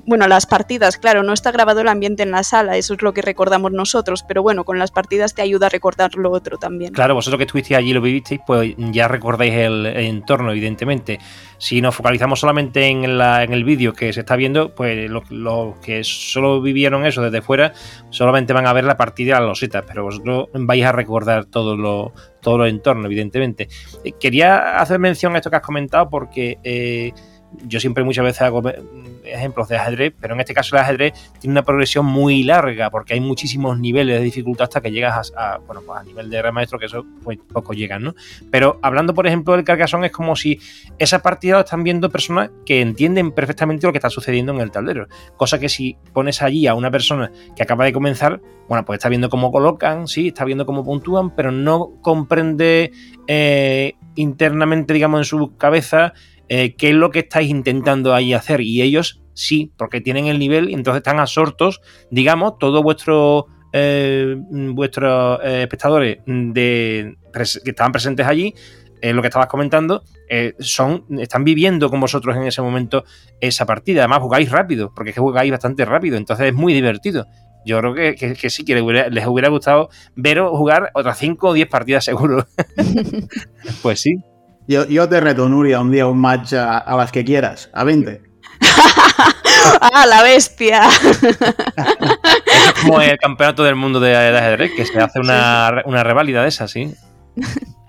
bueno, 0.07 0.27
las 0.29 0.47
partidas, 0.47 0.99
claro, 0.99 1.23
no 1.23 1.33
está 1.33 1.53
grabado 1.53 1.81
el 1.81 1.89
ambiente 1.89 2.23
en 2.23 2.31
la 2.31 2.43
sala, 2.43 2.77
eso 2.77 2.95
es 2.95 3.03
lo 3.03 3.15
que 3.15 3.23
recordamos 3.23 3.73
nosotros, 3.73 4.25
pero 4.27 4.43
bueno, 4.43 4.65
con 4.65 4.79
las 4.79 4.91
partidas 4.91 5.35
te 5.35 5.43
ayuda 5.43 5.67
a 5.67 5.71
recordar 5.71 6.15
lo 6.15 6.31
otro 6.31 6.59
también. 6.59 6.93
Claro, 6.93 7.15
vosotros 7.15 7.39
que 7.39 7.45
estuvisteis 7.45 7.79
allí 7.79 7.93
lo 7.93 8.01
vivisteis, 8.01 8.41
pues 8.47 8.75
ya 8.77 9.09
recordáis 9.09 9.55
el, 9.55 9.87
entorno, 9.87 10.51
evidentemente. 10.51 11.19
Si 11.59 11.81
nos 11.81 11.95
focalizamos 11.95 12.41
solamente 12.41 12.87
en, 12.87 13.05
en 13.05 13.53
el 13.53 13.65
vídeo 13.65 13.93
que 13.93 14.13
se 14.13 14.21
está 14.21 14.37
viendo, 14.37 14.75
pues 14.75 15.11
los 15.11 15.79
que 15.79 16.03
solo 16.05 16.61
vivieron 16.61 17.05
eso 17.05 17.23
desde 17.23 17.43
fuera, 17.43 17.73
solamente 18.11 18.53
van 18.53 18.67
a 18.67 18.73
ver 18.73 18.85
la 18.85 18.97
partida 18.97 19.37
a 19.37 19.41
los 19.41 19.51
loseta, 19.51 19.83
pero 19.83 20.05
vosotros 20.05 20.49
vais 20.55 20.85
a 20.85 20.93
recordar 20.93 21.45
todo 21.45 21.77
lo, 21.77 22.13
todo 22.41 22.59
los 22.59 22.69
entornos, 22.69 23.07
evidentemente. 23.07 23.69
Eh, 24.05 24.13
quería 24.19 24.79
hacer 24.79 24.99
mención 24.99 25.35
a 25.35 25.39
esto 25.39 25.51
que 25.51 25.57
has 25.57 25.63
comentado 25.63 26.09
porque 26.09 26.59
eh, 26.63 27.13
yo 27.67 27.81
siempre 27.81 28.05
muchas 28.05 28.25
veces 28.25 28.43
hago 28.43 28.63
ejemplos 29.25 29.69
de 29.69 29.77
ajedrez, 29.77 30.15
pero 30.21 30.35
en 30.35 30.41
este 30.41 30.55
caso 30.55 30.77
el 30.77 30.83
ajedrez 30.83 31.13
tiene 31.41 31.53
una 31.53 31.63
progresión 31.63 32.07
muy 32.07 32.43
larga 32.43 32.91
porque 32.91 33.15
hay 33.15 33.21
muchísimos 33.21 33.79
niveles 33.79 34.19
de 34.19 34.25
dificultad 34.25 34.65
hasta 34.65 34.81
que 34.81 34.91
llegas 34.91 35.33
a, 35.37 35.59
bueno, 35.59 35.83
pues 35.87 36.01
a 36.01 36.05
nivel 36.05 36.31
de 36.31 36.43
remaestro 36.43 36.79
que 36.79 36.87
eso 36.87 37.05
pues 37.23 37.39
poco 37.53 37.73
llegan, 37.73 38.03
¿no? 38.03 38.15
Pero 38.51 38.79
hablando, 38.83 39.15
por 39.15 39.27
ejemplo, 39.27 39.55
del 39.55 39.65
Carcassonne 39.65 40.07
es 40.07 40.13
como 40.13 40.37
si 40.37 40.61
esa 40.99 41.21
partida 41.21 41.55
lo 41.55 41.61
están 41.61 41.85
viendo 41.85 42.11
personas 42.11 42.51
que 42.65 42.81
entienden 42.81 43.33
perfectamente 43.33 43.87
lo 43.87 43.93
que 43.93 43.99
está 43.99 44.11
sucediendo 44.11 44.53
en 44.53 44.61
el 44.61 44.71
tablero, 44.71 45.07
cosa 45.37 45.59
que 45.59 45.69
si 45.69 45.97
pones 46.13 46.43
allí 46.43 46.67
a 46.67 46.75
una 46.75 46.91
persona 46.91 47.31
que 47.57 47.63
acaba 47.63 47.85
de 47.85 47.93
comenzar, 47.93 48.41
bueno, 48.69 48.85
pues 48.85 48.99
está 48.99 49.09
viendo 49.09 49.29
cómo 49.29 49.51
colocan, 49.51 50.07
sí, 50.07 50.29
está 50.29 50.45
viendo 50.45 50.67
cómo 50.67 50.85
puntúan, 50.85 51.35
pero 51.35 51.51
no 51.51 51.91
comprende 52.03 52.93
eh, 53.27 53.95
internamente, 54.15 54.95
digamos, 54.95 55.21
en 55.21 55.25
su 55.25 55.57
cabeza 55.57 56.13
eh, 56.53 56.75
qué 56.75 56.89
es 56.89 56.97
lo 56.97 57.13
que 57.13 57.21
estáis 57.21 57.49
intentando 57.49 58.13
ahí 58.13 58.35
hacer. 58.35 58.61
Y 58.61 58.83
ellos 58.83 59.23
sí, 59.35 59.73
porque 59.79 60.01
tienen 60.01 60.27
el 60.27 60.41
nivel 60.41 60.69
y 60.69 60.75
entonces 60.75 60.99
están 60.99 61.21
absortos, 61.21 61.81
digamos, 62.11 62.59
todos 62.59 62.83
vuestros 62.83 63.45
eh, 63.73 64.35
vuestros 64.51 65.39
eh, 65.45 65.63
espectadores 65.63 66.19
de, 66.27 67.17
que 67.33 67.71
estaban 67.71 67.93
presentes 67.93 68.27
allí, 68.27 68.53
lo 69.01 69.23
que 69.23 69.29
estabas 69.29 69.47
comentando, 69.47 70.03
son, 70.59 71.07
están 71.21 71.43
viviendo 71.43 71.89
con 71.89 72.01
vosotros 72.01 72.37
en 72.37 72.43
ese 72.43 72.61
momento 72.61 73.05
esa 73.41 73.65
partida. 73.65 74.01
Además, 74.01 74.19
jugáis 74.19 74.51
rápido, 74.51 74.93
porque 74.95 75.11
es 75.11 75.15
que 75.15 75.21
jugáis 75.21 75.51
bastante 75.51 75.85
rápido, 75.85 76.19
entonces 76.19 76.49
es 76.49 76.55
muy 76.55 76.75
divertido. 76.75 77.27
Yo 77.65 77.79
creo 77.79 77.95
que, 77.95 78.35
que, 78.35 78.51
sí, 78.51 78.65
que 78.65 78.75
les 78.75 78.83
hubiera, 78.83 79.09
les 79.09 79.27
hubiera, 79.27 79.49
gustado 79.49 79.89
veros 80.17 80.51
jugar 80.51 80.91
otras 80.95 81.17
5 81.19 81.49
o 81.49 81.53
10 81.53 81.69
partidas 81.69 82.05
seguro. 82.07 82.47
pues 83.83 84.01
sí. 84.01 84.23
Yo, 84.71 85.09
te 85.09 85.21
reto, 85.21 85.49
Nuria, 85.49 85.81
un 85.81 85.91
día 85.91 86.07
un 86.07 86.21
match 86.21 86.53
a, 86.53 86.95
las 86.97 87.11
que 87.11 87.25
quieras, 87.25 87.69
a 87.73 87.83
20. 87.83 88.23
¡Ah, 89.81 90.07
la 90.07 90.23
bestia! 90.23 90.83
es 90.87 92.73
como 92.85 93.01
el 93.01 93.19
campeonato 93.19 93.65
del 93.65 93.75
mundo 93.75 93.99
de, 93.99 94.17
ajedrez, 94.17 94.71
que 94.77 94.87
se 94.87 95.01
hace 95.01 95.19
una, 95.19 95.83
una 95.87 96.05
reválida 96.05 96.43
de 96.43 96.49
esa, 96.51 96.69
sí. 96.69 96.95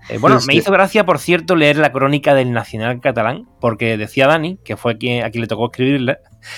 Eh, 0.10 0.18
bueno, 0.18 0.40
me 0.48 0.56
hizo 0.56 0.72
gracia, 0.72 1.06
por 1.06 1.20
cierto, 1.20 1.56
leer 1.56 1.78
la 1.78 1.92
crónica 1.92 2.34
del 2.34 2.52
Nacional 2.52 3.00
Catalán, 3.00 3.48
porque 3.60 3.96
decía 3.96 4.26
Dani, 4.26 4.58
que 4.66 4.76
fue 4.76 4.98
quien, 4.98 5.24
a 5.24 5.30
quien 5.30 5.42
le 5.42 5.48
tocó 5.48 5.68
escribirla, 5.68 6.18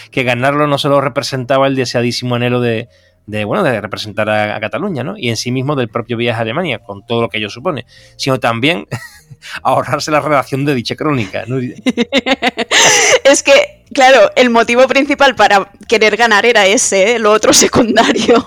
que 0.09 0.23
ganarlo 0.23 0.67
no 0.67 0.77
solo 0.77 1.01
representaba 1.01 1.67
el 1.67 1.75
deseadísimo 1.75 2.35
anhelo 2.35 2.61
de, 2.61 2.87
de, 3.25 3.45
bueno, 3.45 3.63
de 3.63 3.79
representar 3.79 4.29
a, 4.29 4.59
Cataluña, 4.59 5.03
¿no? 5.03 5.17
Y 5.17 5.29
en 5.29 5.37
sí 5.37 5.51
mismo 5.51 5.75
del 5.75 5.89
propio 5.89 6.17
viaje 6.17 6.39
a 6.39 6.41
Alemania, 6.41 6.79
con 6.79 7.05
todo 7.05 7.21
lo 7.21 7.29
que 7.29 7.37
ello 7.37 7.49
supone, 7.49 7.85
sino 8.17 8.39
también 8.39 8.85
ahorrarse 9.63 10.11
la 10.11 10.19
redacción 10.19 10.65
de 10.65 10.75
dicha 10.75 10.95
crónica. 10.95 11.43
¿no? 11.47 11.57
es 13.23 13.43
que, 13.43 13.85
claro, 13.93 14.31
el 14.35 14.49
motivo 14.49 14.87
principal 14.87 15.35
para 15.35 15.71
querer 15.87 16.17
ganar 16.17 16.45
era 16.45 16.65
ese, 16.65 17.15
¿eh? 17.15 17.19
lo 17.19 17.31
otro 17.31 17.53
secundario. 17.53 18.43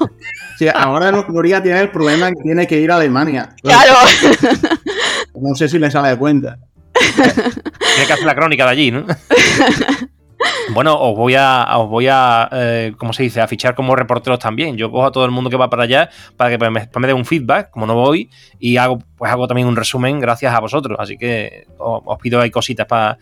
Sí, 0.58 0.66
ahora 0.72 1.12
Nuria 1.12 1.62
tiene 1.62 1.80
el 1.80 1.90
problema 1.90 2.30
que 2.30 2.42
tiene 2.42 2.66
que 2.66 2.78
ir 2.78 2.90
a 2.90 2.96
Alemania. 2.96 3.54
Claro. 3.62 3.92
No 5.34 5.54
sé 5.54 5.68
si 5.68 5.78
le 5.78 5.90
sale 5.90 6.08
de 6.08 6.16
cuenta. 6.16 6.58
Tiene 6.94 8.06
que 8.06 8.12
hacer 8.12 8.24
la 8.24 8.34
crónica 8.34 8.64
de 8.64 8.70
allí, 8.70 8.90
¿no? 8.90 9.04
Bueno, 10.70 10.98
os 11.00 11.16
voy 11.16 11.34
a, 11.34 11.66
os 11.78 11.88
voy 11.88 12.08
a 12.10 12.48
eh, 12.52 12.92
¿cómo 12.96 13.12
se 13.12 13.22
dice? 13.22 13.40
A 13.40 13.46
fichar 13.46 13.74
como 13.74 13.96
reporteros 13.96 14.38
también. 14.38 14.76
Yo 14.76 14.90
cojo 14.90 15.06
a 15.06 15.12
todo 15.12 15.24
el 15.24 15.30
mundo 15.30 15.48
que 15.48 15.56
va 15.56 15.70
para 15.70 15.84
allá 15.84 16.10
para 16.36 16.50
que 16.50 16.70
me, 16.70 17.06
dé 17.06 17.12
un 17.14 17.24
feedback, 17.24 17.70
como 17.70 17.86
no 17.86 17.94
voy, 17.94 18.28
y 18.58 18.76
hago, 18.76 18.98
pues 19.16 19.30
hago 19.30 19.46
también 19.46 19.68
un 19.68 19.76
resumen 19.76 20.20
gracias 20.20 20.54
a 20.54 20.60
vosotros. 20.60 20.98
Así 21.00 21.16
que 21.16 21.66
os, 21.78 22.18
pido 22.18 22.40
ahí 22.40 22.50
cositas 22.50 22.86
para, 22.86 23.18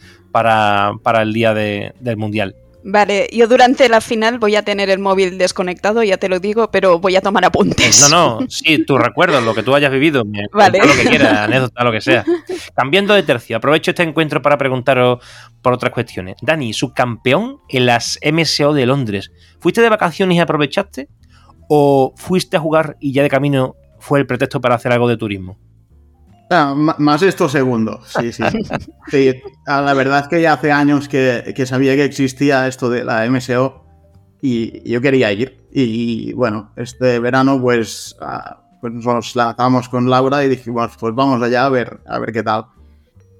para 1.02 1.22
el 1.22 1.32
día 1.32 1.54
del 1.54 2.16
Mundial. 2.16 2.56
Vale, 2.86 3.30
yo 3.32 3.48
durante 3.48 3.88
la 3.88 4.02
final 4.02 4.38
voy 4.38 4.56
a 4.56 4.62
tener 4.62 4.90
el 4.90 4.98
móvil 4.98 5.38
desconectado, 5.38 6.02
ya 6.02 6.18
te 6.18 6.28
lo 6.28 6.38
digo, 6.38 6.70
pero 6.70 6.98
voy 6.98 7.16
a 7.16 7.22
tomar 7.22 7.42
apuntes. 7.46 7.98
No, 8.02 8.40
no, 8.40 8.46
sí, 8.50 8.84
tus 8.84 9.00
recuerdos, 9.00 9.42
lo 9.42 9.54
que 9.54 9.62
tú 9.62 9.74
hayas 9.74 9.90
vivido, 9.90 10.22
vale. 10.52 10.80
lo 10.80 10.92
que 10.92 11.08
quieras, 11.08 11.38
anécdota, 11.38 11.82
lo 11.82 11.90
que 11.90 12.02
sea. 12.02 12.26
Cambiando 12.76 13.14
de 13.14 13.22
tercio, 13.22 13.56
aprovecho 13.56 13.92
este 13.92 14.02
encuentro 14.02 14.42
para 14.42 14.58
preguntaros 14.58 15.24
por 15.62 15.72
otras 15.72 15.92
cuestiones. 15.92 16.36
Dani, 16.42 16.74
subcampeón 16.74 17.60
en 17.70 17.86
las 17.86 18.18
MSO 18.22 18.74
de 18.74 18.84
Londres, 18.84 19.32
¿fuiste 19.60 19.80
de 19.80 19.88
vacaciones 19.88 20.36
y 20.36 20.40
aprovechaste? 20.40 21.08
¿O 21.70 22.12
fuiste 22.16 22.58
a 22.58 22.60
jugar 22.60 22.98
y 23.00 23.14
ya 23.14 23.22
de 23.22 23.30
camino 23.30 23.76
fue 23.98 24.18
el 24.18 24.26
pretexto 24.26 24.60
para 24.60 24.74
hacer 24.74 24.92
algo 24.92 25.08
de 25.08 25.16
turismo? 25.16 25.58
Ah, 26.50 26.74
más 26.74 27.22
esto 27.22 27.48
segundo, 27.48 28.00
sí, 28.06 28.32
sí. 28.32 28.42
sí. 29.08 29.34
Ah, 29.66 29.80
la 29.80 29.94
verdad 29.94 30.20
es 30.20 30.28
que 30.28 30.42
ya 30.42 30.52
hace 30.52 30.70
años 30.72 31.08
que, 31.08 31.54
sabía 31.66 31.96
que 31.96 32.04
existía 32.04 32.68
esto 32.68 32.90
de 32.90 33.04
la 33.04 33.28
MSO 33.28 33.84
y 34.42 34.88
yo 34.88 35.00
quería 35.00 35.32
ir. 35.32 35.66
Y 35.72 36.32
bueno, 36.34 36.72
este 36.76 37.18
verano 37.18 37.60
pues, 37.60 38.16
ah, 38.20 38.62
pues 38.80 38.92
nos 38.92 39.34
lanzamos 39.34 39.88
con 39.88 40.10
Laura 40.10 40.44
y 40.44 40.48
dijimos, 40.48 40.92
pues 41.00 41.14
vamos 41.14 41.42
allá 41.42 41.64
a 41.64 41.70
ver, 41.70 42.00
a 42.06 42.18
ver 42.18 42.32
qué 42.32 42.42
tal. 42.42 42.66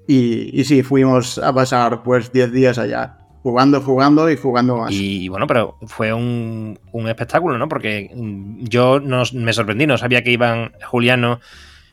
Y, 0.07 0.59
y 0.59 0.63
sí, 0.65 0.83
fuimos 0.83 1.37
a 1.37 1.53
pasar 1.53 2.03
pues 2.03 2.31
10 2.31 2.51
días 2.51 2.77
allá, 2.77 3.17
jugando, 3.43 3.81
jugando 3.81 4.29
y 4.29 4.37
jugando 4.37 4.77
más. 4.77 4.91
Y 4.91 5.29
bueno, 5.29 5.45
pero 5.45 5.77
fue 5.85 6.11
un, 6.11 6.79
un 6.91 7.07
espectáculo, 7.07 7.57
¿no? 7.57 7.69
Porque 7.69 8.11
yo 8.59 8.99
no, 8.99 9.23
me 9.33 9.53
sorprendí, 9.53 9.85
no 9.85 9.97
sabía 9.97 10.23
que 10.23 10.31
iban 10.31 10.73
Juliano 10.83 11.39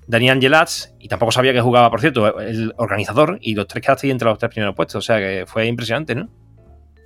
Daniel 0.06 0.40
Gelats, 0.40 0.94
y 0.98 1.08
tampoco 1.08 1.32
sabía 1.32 1.52
que 1.52 1.60
jugaba, 1.60 1.90
por 1.90 2.00
cierto, 2.00 2.40
el 2.40 2.72
organizador, 2.76 3.38
y 3.40 3.54
los 3.54 3.66
tres 3.66 3.84
quedaste 3.84 4.10
entre 4.10 4.28
los 4.28 4.38
tres 4.38 4.50
primeros 4.50 4.74
puestos. 4.74 4.96
O 4.96 5.06
sea 5.06 5.18
que 5.18 5.44
fue 5.46 5.66
impresionante, 5.66 6.14
¿no? 6.14 6.28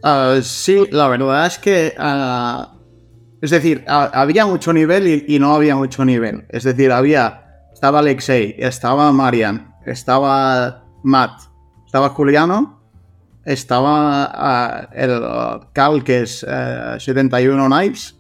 Ah, 0.03 0.39
sí, 0.43 0.87
la 0.91 1.09
verdad 1.09 1.47
es 1.47 1.59
que. 1.59 1.95
Ah, 1.99 2.73
es 3.41 3.51
decir, 3.51 3.85
había 3.87 4.47
mucho 4.47 4.73
nivel 4.73 5.25
y, 5.29 5.39
no 5.39 5.55
había 5.55 5.77
mucho 5.77 6.05
nivel. 6.05 6.47
Es 6.49 6.65
decir, 6.65 6.91
había. 6.93 7.43
Estaba 7.73 7.99
Alexei, 7.99 8.55
estaba 8.59 9.13
Marian, 9.13 9.75
estaba 9.85 10.85
Matt, 11.03 11.43
estaba 11.85 12.09
Juliano, 12.09 12.81
estaba 13.45 14.31
ah, 14.33 14.89
el 14.93 15.21
Cal, 15.75 16.03
que 16.03 16.23
es 16.23 16.39
71 16.99 17.63
eh, 17.63 17.69
Knives, 17.69 18.17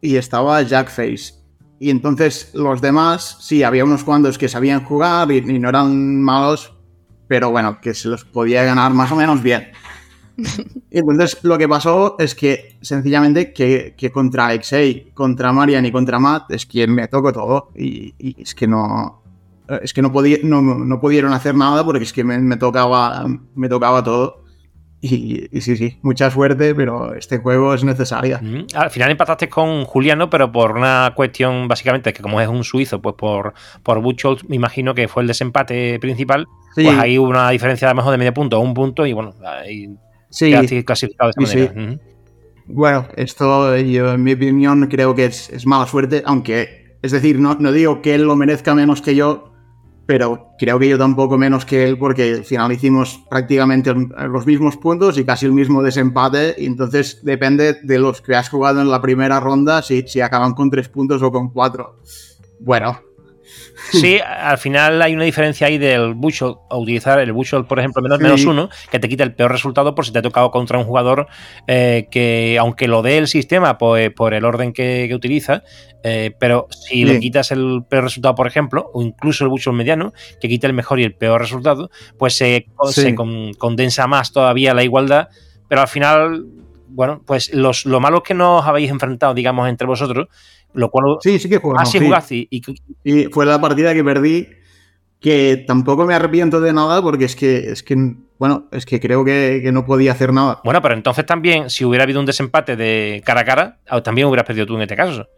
y 0.00 0.16
estaba 0.16 0.62
Jack 0.62 0.88
Face. 0.88 1.37
Y 1.80 1.90
entonces 1.90 2.50
los 2.54 2.80
demás, 2.80 3.38
sí, 3.40 3.62
había 3.62 3.84
unos 3.84 4.04
cuantos 4.04 4.36
que 4.36 4.48
sabían 4.48 4.84
jugar 4.84 5.30
y, 5.30 5.40
no 5.58 5.68
eran 5.68 6.20
malos, 6.20 6.72
pero 7.28 7.50
bueno, 7.50 7.80
que 7.80 7.94
se 7.94 8.08
los 8.08 8.24
podía 8.24 8.64
ganar 8.64 8.92
más 8.92 9.12
o 9.12 9.16
menos 9.16 9.42
bien. 9.42 9.68
Y 10.90 10.98
entonces 11.00 11.38
lo 11.42 11.58
que 11.58 11.68
pasó 11.68 12.16
es 12.18 12.34
que 12.34 12.78
sencillamente 12.80 13.52
que, 13.52 14.10
contra 14.12 14.46
Alexei, 14.46 15.10
contra 15.12 15.52
Marian 15.52 15.84
y 15.84 15.92
contra 15.92 16.18
Matt 16.18 16.50
es 16.52 16.64
que 16.64 16.86
me 16.86 17.08
tocó 17.08 17.32
todo 17.32 17.70
y, 17.74 18.14
es 18.40 18.54
que 18.54 18.66
no 18.66 19.22
es 19.82 19.92
que 19.92 20.00
no, 20.00 20.10
podía, 20.10 20.38
no, 20.44 20.98
pudieron 20.98 21.34
hacer 21.34 21.54
nada 21.54 21.84
porque 21.84 22.04
es 22.04 22.12
que 22.14 22.24
me, 22.24 22.56
tocaba 22.56 23.26
me 23.54 23.68
tocaba 23.68 24.02
todo. 24.02 24.44
Y, 25.00 25.48
sí, 25.60 25.76
sí, 25.76 25.96
mucha 26.02 26.28
suerte, 26.28 26.74
pero 26.74 27.14
este 27.14 27.38
juego 27.38 27.72
es 27.72 27.84
necesaria. 27.84 28.40
Al 28.74 28.90
final 28.90 29.10
empataste 29.10 29.48
con 29.48 29.84
Juliano, 29.84 30.28
pero 30.28 30.50
por 30.50 30.72
una 30.72 31.12
cuestión, 31.14 31.68
básicamente, 31.68 32.12
que 32.12 32.20
como 32.20 32.40
es 32.40 32.48
un 32.48 32.64
suizo, 32.64 33.00
pues 33.00 33.14
por, 33.16 33.54
por 33.84 34.02
me 34.48 34.56
imagino 34.56 34.94
que 34.94 35.06
fue 35.06 35.22
el 35.22 35.28
desempate 35.28 36.00
principal. 36.00 36.46
Pues 36.74 36.88
ahí 36.98 37.18
hubo 37.18 37.28
una 37.28 37.50
diferencia 37.50 37.88
a 37.88 37.92
lo 37.92 37.96
mejor 37.96 38.12
de 38.12 38.18
medio 38.18 38.34
punto 38.34 38.58
o 38.58 38.60
un 38.60 38.74
punto, 38.74 39.06
y 39.06 39.12
bueno, 39.12 39.34
ahí 39.44 39.88
sí, 40.30 40.52
clasificado 40.84 41.30
de 41.36 41.44
esa 41.44 41.68
manera. 41.70 41.98
Bueno, 42.66 43.08
esto, 43.16 43.76
yo, 43.76 44.12
en 44.12 44.22
mi 44.22 44.32
opinión, 44.32 44.88
creo 44.88 45.14
que 45.14 45.26
es, 45.26 45.48
es 45.50 45.64
mala 45.64 45.86
suerte, 45.86 46.22
aunque, 46.26 46.98
es 47.02 47.12
decir, 47.12 47.38
no, 47.38 47.54
no 47.54 47.72
digo 47.72 48.02
que 48.02 48.14
él 48.14 48.24
lo 48.24 48.36
merezca 48.36 48.74
menos 48.74 49.00
que 49.00 49.14
yo, 49.14 49.52
pero 50.08 50.54
creo 50.58 50.78
que 50.78 50.88
yo 50.88 50.96
tampoco 50.96 51.36
menos 51.36 51.66
que 51.66 51.84
él 51.84 51.98
porque 51.98 52.32
al 52.32 52.44
final 52.46 52.72
hicimos 52.72 53.22
prácticamente 53.28 53.92
los 53.94 54.46
mismos 54.46 54.78
puntos 54.78 55.18
y 55.18 55.24
casi 55.26 55.44
el 55.44 55.52
mismo 55.52 55.82
desempate 55.82 56.54
y 56.56 56.64
entonces 56.64 57.22
depende 57.22 57.74
de 57.82 57.98
los 57.98 58.22
que 58.22 58.34
has 58.34 58.48
jugado 58.48 58.80
en 58.80 58.90
la 58.90 59.02
primera 59.02 59.38
ronda 59.38 59.82
si, 59.82 60.08
si 60.08 60.22
acaban 60.22 60.54
con 60.54 60.70
tres 60.70 60.88
puntos 60.88 61.20
o 61.20 61.30
con 61.30 61.50
cuatro. 61.50 61.98
Bueno, 62.58 62.98
Sí, 63.92 64.18
al 64.18 64.58
final 64.58 65.00
hay 65.00 65.14
una 65.14 65.24
diferencia 65.24 65.66
ahí 65.66 65.78
del 65.78 66.14
Bushel, 66.14 66.54
a 66.68 66.76
utilizar 66.76 67.18
el 67.20 67.32
Bushel, 67.32 67.64
por 67.64 67.78
ejemplo, 67.78 68.02
menos, 68.02 68.20
menos 68.20 68.44
uno, 68.44 68.68
que 68.90 68.98
te 68.98 69.08
quita 69.08 69.24
el 69.24 69.34
peor 69.34 69.50
resultado 69.50 69.94
por 69.94 70.04
si 70.04 70.12
te 70.12 70.18
ha 70.18 70.22
tocado 70.22 70.50
contra 70.50 70.78
un 70.78 70.84
jugador 70.84 71.26
eh, 71.66 72.08
que, 72.10 72.58
aunque 72.60 72.88
lo 72.88 73.02
dé 73.02 73.18
el 73.18 73.28
sistema 73.28 73.78
pues, 73.78 74.10
por 74.12 74.34
el 74.34 74.44
orden 74.44 74.72
que, 74.72 75.08
utiliza, 75.14 75.62
eh, 76.04 76.32
pero 76.38 76.68
si 76.70 77.04
le 77.04 77.18
quitas 77.18 77.50
el 77.50 77.82
peor 77.88 78.04
resultado, 78.04 78.34
por 78.34 78.46
ejemplo, 78.46 78.90
o 78.92 79.02
incluso 79.02 79.44
el 79.44 79.50
Bushel 79.50 79.72
mediano, 79.72 80.12
que 80.40 80.48
quita 80.48 80.66
el 80.66 80.74
mejor 80.74 81.00
y 81.00 81.04
el 81.04 81.14
peor 81.14 81.40
resultado, 81.40 81.90
pues 82.18 82.34
se, 82.34 82.66
condensa 83.58 84.06
más 84.06 84.32
todavía 84.32 84.74
la 84.74 84.84
igualdad, 84.84 85.28
pero 85.68 85.80
al 85.80 85.88
final, 85.88 86.46
bueno, 86.88 87.22
pues 87.26 87.52
los, 87.54 87.86
lo 87.86 88.00
malo 88.00 88.22
que 88.22 88.34
nos 88.34 88.66
habéis 88.66 88.90
enfrentado, 88.90 89.34
digamos, 89.34 89.68
entre 89.68 89.86
vosotros, 89.86 90.28
lo 90.74 90.90
cual, 90.90 91.16
sí, 91.20 91.38
sí 91.38 91.48
que 91.48 91.58
jugamos. 91.58 91.88
Ah, 91.88 92.20
sí, 92.20 92.48
Y, 93.04 93.24
fue 93.24 93.46
la 93.46 93.60
partida 93.60 93.94
que 93.94 94.04
perdí, 94.04 94.48
que 95.20 95.64
tampoco 95.66 96.06
me 96.06 96.14
arrepiento 96.14 96.60
de 96.60 96.72
nada 96.72 97.02
porque 97.02 97.24
es 97.24 97.36
que, 97.36 97.70
es 97.70 97.82
que 97.82 97.96
bueno, 98.38 98.68
es 98.70 98.86
que 98.86 99.00
creo 99.00 99.24
que, 99.24 99.68
no 99.72 99.84
podía 99.84 100.12
hacer 100.12 100.32
nada. 100.32 100.60
Bueno, 100.64 100.80
pero 100.80 100.94
entonces 100.94 101.26
también, 101.26 101.70
si 101.70 101.84
hubiera 101.84 102.04
habido 102.04 102.20
un 102.20 102.26
desempate 102.26 102.76
de 102.76 103.22
cara 103.24 103.40
a 103.40 103.44
cara, 103.44 103.78
ah, 103.88 104.00
también 104.02 104.28
hubieras 104.28 104.46
perdido 104.46 104.66
tú 104.66 104.76
en 104.76 104.82
este 104.82 104.96
caso. 104.96 105.28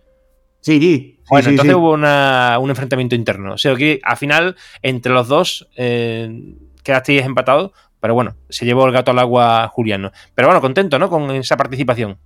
Sí, 0.60 0.78
sí. 0.78 1.18
Bueno, 1.30 1.48
entonces 1.48 1.74
hubo 1.74 1.92
un 1.92 2.70
enfrentamiento 2.70 3.14
interno. 3.14 3.54
O 3.54 3.58
sea, 3.58 3.74
que 3.76 4.00
al 4.02 4.16
final, 4.18 4.56
entre 4.82 5.12
los 5.12 5.28
dos, 5.28 5.68
eh, 5.76 6.54
quedasteis 6.82 7.24
empatados, 7.24 7.72
pero 8.00 8.14
bueno, 8.14 8.36
se 8.48 8.66
llevó 8.66 8.86
el 8.86 8.92
gato 8.92 9.10
al 9.10 9.18
agua 9.18 9.68
Juliano. 9.68 10.12
Pero 10.34 10.48
bueno, 10.48 10.60
contento, 10.60 10.98
¿no? 10.98 11.08
Con 11.08 11.30
esa 11.30 11.56
participación. 11.56 12.18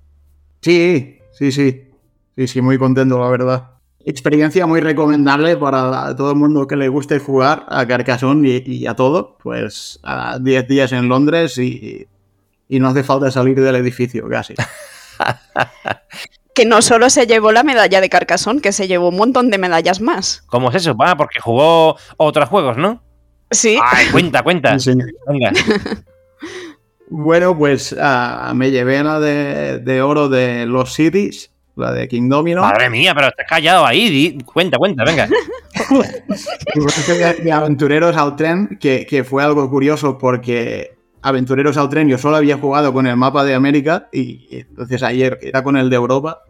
Sí, 0.60 1.18
sí, 1.32 1.52
sí. 1.52 1.82
Sí, 2.36 2.48
sí, 2.48 2.60
muy 2.60 2.78
contento, 2.78 3.18
la 3.18 3.28
verdad. 3.28 3.70
Experiencia 4.04 4.66
muy 4.66 4.80
recomendable 4.80 5.56
para 5.56 6.14
todo 6.16 6.30
el 6.30 6.36
mundo 6.36 6.66
que 6.66 6.76
le 6.76 6.88
guste 6.88 7.20
jugar 7.20 7.64
a 7.68 7.86
Carcassonne 7.86 8.62
y, 8.66 8.86
a 8.86 8.94
todo. 8.94 9.38
Pues 9.42 10.00
a 10.02 10.38
10 10.38 10.68
días 10.68 10.92
en 10.92 11.08
Londres 11.08 11.56
y, 11.58 12.06
no 12.68 12.88
hace 12.88 13.04
falta 13.04 13.30
salir 13.30 13.60
del 13.60 13.76
edificio 13.76 14.28
casi. 14.28 14.54
que 16.54 16.66
no 16.66 16.82
solo 16.82 17.08
se 17.08 17.26
llevó 17.26 17.52
la 17.52 17.62
medalla 17.62 18.00
de 18.00 18.10
Carcassonne, 18.10 18.60
que 18.60 18.72
se 18.72 18.88
llevó 18.88 19.08
un 19.08 19.16
montón 19.16 19.50
de 19.50 19.58
medallas 19.58 20.00
más. 20.00 20.42
¿Cómo 20.46 20.70
es 20.70 20.76
eso? 20.76 20.96
Va, 20.96 21.16
porque 21.16 21.40
jugó 21.40 21.96
otros 22.16 22.48
juegos, 22.48 22.76
¿no? 22.76 23.00
Sí. 23.50 23.78
Ay, 23.82 24.08
cuenta, 24.10 24.42
cuenta. 24.42 24.76
Venga. 25.28 25.52
bueno, 27.08 27.56
pues 27.56 27.94
ah, 27.98 28.52
me 28.54 28.72
llevé 28.72 29.02
la 29.04 29.20
de, 29.20 29.78
de, 29.78 30.02
oro 30.02 30.28
de 30.28 30.66
los 30.66 30.92
Cities 30.94 31.53
la 31.76 31.92
de 31.92 32.08
King 32.08 32.28
Domino. 32.28 32.62
Madre 32.62 32.90
mía, 32.90 33.14
pero 33.14 33.28
estás 33.28 33.46
callado 33.48 33.84
ahí. 33.84 34.38
Cuenta, 34.44 34.78
cuenta, 34.78 35.04
venga. 35.04 35.28
de 37.42 37.52
Aventureros 37.52 38.16
al 38.16 38.36
Tren, 38.36 38.78
que, 38.80 39.26
fue 39.28 39.42
algo 39.42 39.68
curioso 39.68 40.18
porque 40.18 40.96
Aventureros 41.22 41.76
al 41.76 41.88
Tren 41.88 42.08
yo 42.08 42.18
solo 42.18 42.36
había 42.36 42.58
jugado 42.58 42.92
con 42.92 43.06
el 43.06 43.16
mapa 43.16 43.44
de 43.44 43.54
América 43.54 44.08
y, 44.12 44.46
entonces 44.50 45.02
ayer 45.02 45.38
era 45.42 45.62
con 45.62 45.76
el 45.76 45.90
de 45.90 45.96
Europa. 45.96 46.40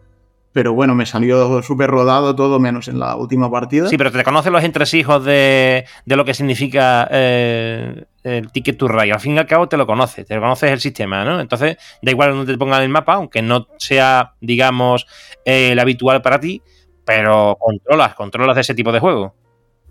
Pero 0.55 0.71
bueno, 0.71 0.95
me 0.95 1.05
salió 1.05 1.61
súper 1.61 1.89
rodado 1.89 2.33
todo 2.33 2.61
menos 2.61 2.87
en 2.87 2.97
la 2.97 3.17
última 3.17 3.51
partida. 3.51 3.89
Sí, 3.89 3.97
pero 3.97 4.09
te 4.09 4.23
conocen 4.23 4.53
los 4.53 4.63
entresijos 4.63 5.25
de, 5.25 5.83
de 6.05 6.15
lo 6.15 6.23
que 6.23 6.33
significa 6.33 7.09
eh, 7.11 8.05
el 8.23 8.49
Ticket 8.53 8.77
to 8.77 8.87
Ride. 8.87 9.11
Al 9.11 9.19
fin 9.19 9.35
y 9.35 9.37
al 9.37 9.47
cabo 9.47 9.67
te 9.67 9.75
lo 9.75 9.85
conoces, 9.85 10.25
te 10.25 10.33
lo 10.33 10.39
conoces 10.39 10.71
el 10.71 10.79
sistema, 10.79 11.25
¿no? 11.25 11.41
Entonces, 11.41 11.75
da 12.01 12.09
igual 12.09 12.31
donde 12.31 12.53
te 12.53 12.57
pongan 12.57 12.83
el 12.83 12.87
mapa, 12.87 13.15
aunque 13.15 13.41
no 13.41 13.67
sea, 13.79 14.35
digamos, 14.39 15.05
eh, 15.43 15.73
el 15.73 15.79
habitual 15.79 16.21
para 16.21 16.39
ti, 16.39 16.61
pero 17.03 17.57
controlas, 17.59 18.15
controlas 18.15 18.55
de 18.55 18.61
ese 18.61 18.73
tipo 18.73 18.93
de 18.93 19.01
juego. 19.01 19.35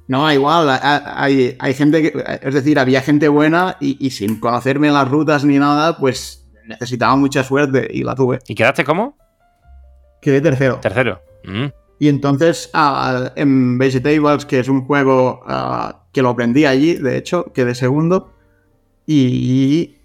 No, 0.09 0.33
igual, 0.33 0.81
hay, 0.81 1.59
hay 1.59 1.75
gente 1.75 2.01
que, 2.01 2.25
es 2.41 2.55
decir, 2.55 2.79
había 2.79 3.03
gente 3.03 3.29
buena 3.29 3.77
y, 3.81 3.99
y 4.01 4.13
sin 4.13 4.41
conocerme 4.41 4.91
las 4.91 5.11
rutas 5.11 5.45
ni 5.45 5.59
nada, 5.59 5.99
pues 5.99 6.49
necesitaba 6.67 7.17
mucha 7.17 7.45
suerte 7.45 7.87
y 7.91 8.03
la 8.03 8.15
tuve. 8.15 8.39
¿Y 8.49 8.55
quedaste 8.55 8.83
cómo? 8.83 9.19
Quedé 10.25 10.41
tercero. 10.41 10.79
Tercero. 10.81 11.21
Mm. 11.45 11.67
Y 11.99 12.09
entonces 12.09 12.71
uh, 12.73 13.29
en 13.37 13.77
Vegetables, 13.77 14.47
que 14.47 14.59
es 14.59 14.69
un 14.69 14.87
juego 14.87 15.45
uh, 15.47 15.93
que 16.13 16.23
lo 16.23 16.31
aprendí 16.31 16.65
allí, 16.65 16.95
de 16.95 17.19
hecho, 17.19 17.53
quedé 17.53 17.75
segundo. 17.75 18.33
Y, 19.05 19.99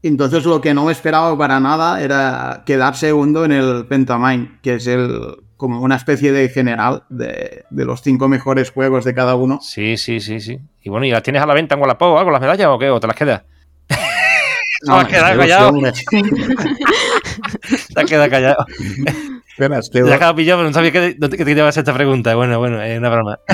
y, 0.00 0.08
entonces 0.08 0.44
lo 0.44 0.60
que 0.60 0.74
no 0.74 0.84
me 0.84 0.92
esperaba 0.92 1.36
para 1.36 1.58
nada 1.58 2.00
era 2.00 2.62
quedar 2.64 2.94
segundo 2.94 3.44
en 3.44 3.50
el 3.50 3.86
Pentamine, 3.86 4.60
que 4.62 4.74
es 4.74 4.86
el 4.86 5.38
como 5.56 5.80
una 5.80 5.96
especie 5.96 6.30
de 6.30 6.48
general 6.50 7.02
de, 7.08 7.64
de, 7.68 7.84
los 7.84 8.00
cinco 8.00 8.28
mejores 8.28 8.70
juegos 8.70 9.04
de 9.04 9.12
cada 9.12 9.34
uno. 9.34 9.58
Sí, 9.60 9.96
sí, 9.96 10.20
sí, 10.20 10.38
sí. 10.38 10.60
Y 10.82 10.88
bueno, 10.88 11.04
¿y 11.06 11.10
las 11.10 11.24
tienes 11.24 11.42
a 11.42 11.46
la 11.46 11.54
venta 11.54 11.74
en 11.74 11.80
Wallapop 11.80 12.14
o 12.14 12.18
algo, 12.18 12.30
las 12.30 12.40
medallas 12.40 12.68
o 12.68 12.78
qué? 12.78 12.90
¿O 12.90 13.00
te 13.00 13.08
las 13.08 13.16
quedas? 13.16 13.42
No, 14.82 15.06
te 15.06 15.16
has 15.16 15.36
quedado 15.36 15.38
callado. 15.38 15.72
te 17.94 18.00
has 18.00 18.06
quedado 18.06 18.30
callado. 18.30 18.66
Espera, 19.48 19.80
Te 19.80 20.00
has 20.00 20.18
quedado 20.18 20.34
pillado, 20.34 20.58
pero 20.58 20.68
no 20.68 20.74
sabía 20.74 20.90
que, 20.90 21.16
que 21.16 21.44
te 21.44 21.50
ibas 21.52 21.64
a 21.64 21.68
hacer 21.68 21.82
esta 21.82 21.94
pregunta. 21.94 22.34
Bueno, 22.34 22.58
bueno, 22.58 22.82
es 22.82 22.98
una 22.98 23.10
broma. 23.10 23.38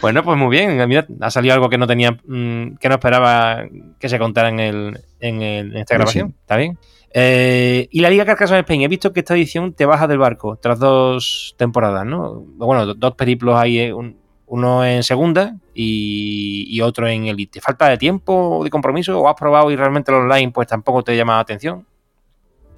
Bueno, 0.00 0.22
pues 0.22 0.38
muy 0.38 0.50
bien. 0.50 0.86
Mira, 0.88 1.06
ha 1.20 1.30
salido 1.30 1.54
algo 1.54 1.70
que 1.70 1.78
no 1.78 1.86
tenía, 1.86 2.12
mmm, 2.26 2.74
que 2.78 2.88
no 2.88 2.94
esperaba 2.94 3.64
que 3.98 4.08
se 4.08 4.18
contara 4.18 4.48
en, 4.50 4.60
el, 4.60 5.00
en, 5.20 5.42
el, 5.42 5.70
en 5.72 5.76
esta 5.78 5.94
grabación. 5.94 6.28
Sí. 6.28 6.36
Está 6.40 6.56
bien. 6.56 6.78
Eh, 7.14 7.88
y 7.90 8.00
la 8.00 8.10
Liga 8.10 8.24
Carcassonne 8.24 8.60
Spain, 8.60 8.82
he 8.82 8.88
visto 8.88 9.12
que 9.12 9.20
esta 9.20 9.34
edición 9.34 9.72
te 9.74 9.86
baja 9.86 10.06
del 10.06 10.18
barco 10.18 10.58
tras 10.60 10.78
dos 10.78 11.54
temporadas, 11.56 12.04
¿no? 12.06 12.42
Bueno, 12.56 12.94
dos 12.94 13.14
periplos 13.14 13.56
ahí, 13.56 13.78
eh, 13.78 13.92
un, 13.92 14.18
uno 14.46 14.84
en 14.84 15.02
segunda 15.02 15.56
y, 15.74 16.66
y, 16.68 16.80
otro 16.80 17.08
en 17.08 17.26
elite. 17.26 17.60
¿Falta 17.60 17.88
de 17.88 17.98
tiempo, 17.98 18.60
de 18.62 18.70
compromiso? 18.70 19.18
¿O 19.18 19.28
has 19.28 19.34
probado 19.34 19.70
y 19.70 19.76
realmente 19.76 20.10
el 20.10 20.18
online 20.18 20.52
pues 20.52 20.68
tampoco 20.68 21.02
te 21.02 21.16
llama 21.16 21.34
la 21.34 21.40
atención? 21.40 21.86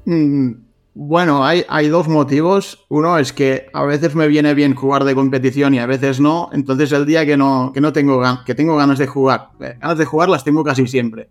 Mm, 0.05 0.53
bueno, 0.95 1.45
hay, 1.45 1.89
dos 1.89 2.09
motivos. 2.09 2.85
Uno 2.89 3.19
es 3.19 3.33
que 3.33 3.67
a 3.73 3.85
veces 3.85 4.15
me 4.15 4.29
viene 4.29 4.55
bien 4.55 4.75
jugar 4.75 5.05
de 5.05 5.15
competición 5.15 5.75
y 5.75 5.79
a 5.79 5.87
veces 5.87 6.21
no. 6.21 6.51
Entonces 6.53 6.93
el 6.93 7.07
día 7.07 7.27
que 7.27 7.37
no, 7.37 7.73
que 7.75 7.81
no 7.81 7.93
tengo, 7.93 8.23
que 8.47 8.55
tengo 8.55 8.77
ganas 8.77 8.99
de 8.99 9.07
jugar, 9.07 9.51
eh, 9.61 9.77
ganas 9.81 9.99
de 9.99 10.05
jugar 10.05 10.29
las 10.29 10.45
tengo 10.45 10.63
casi 10.63 10.87
siempre 10.87 11.29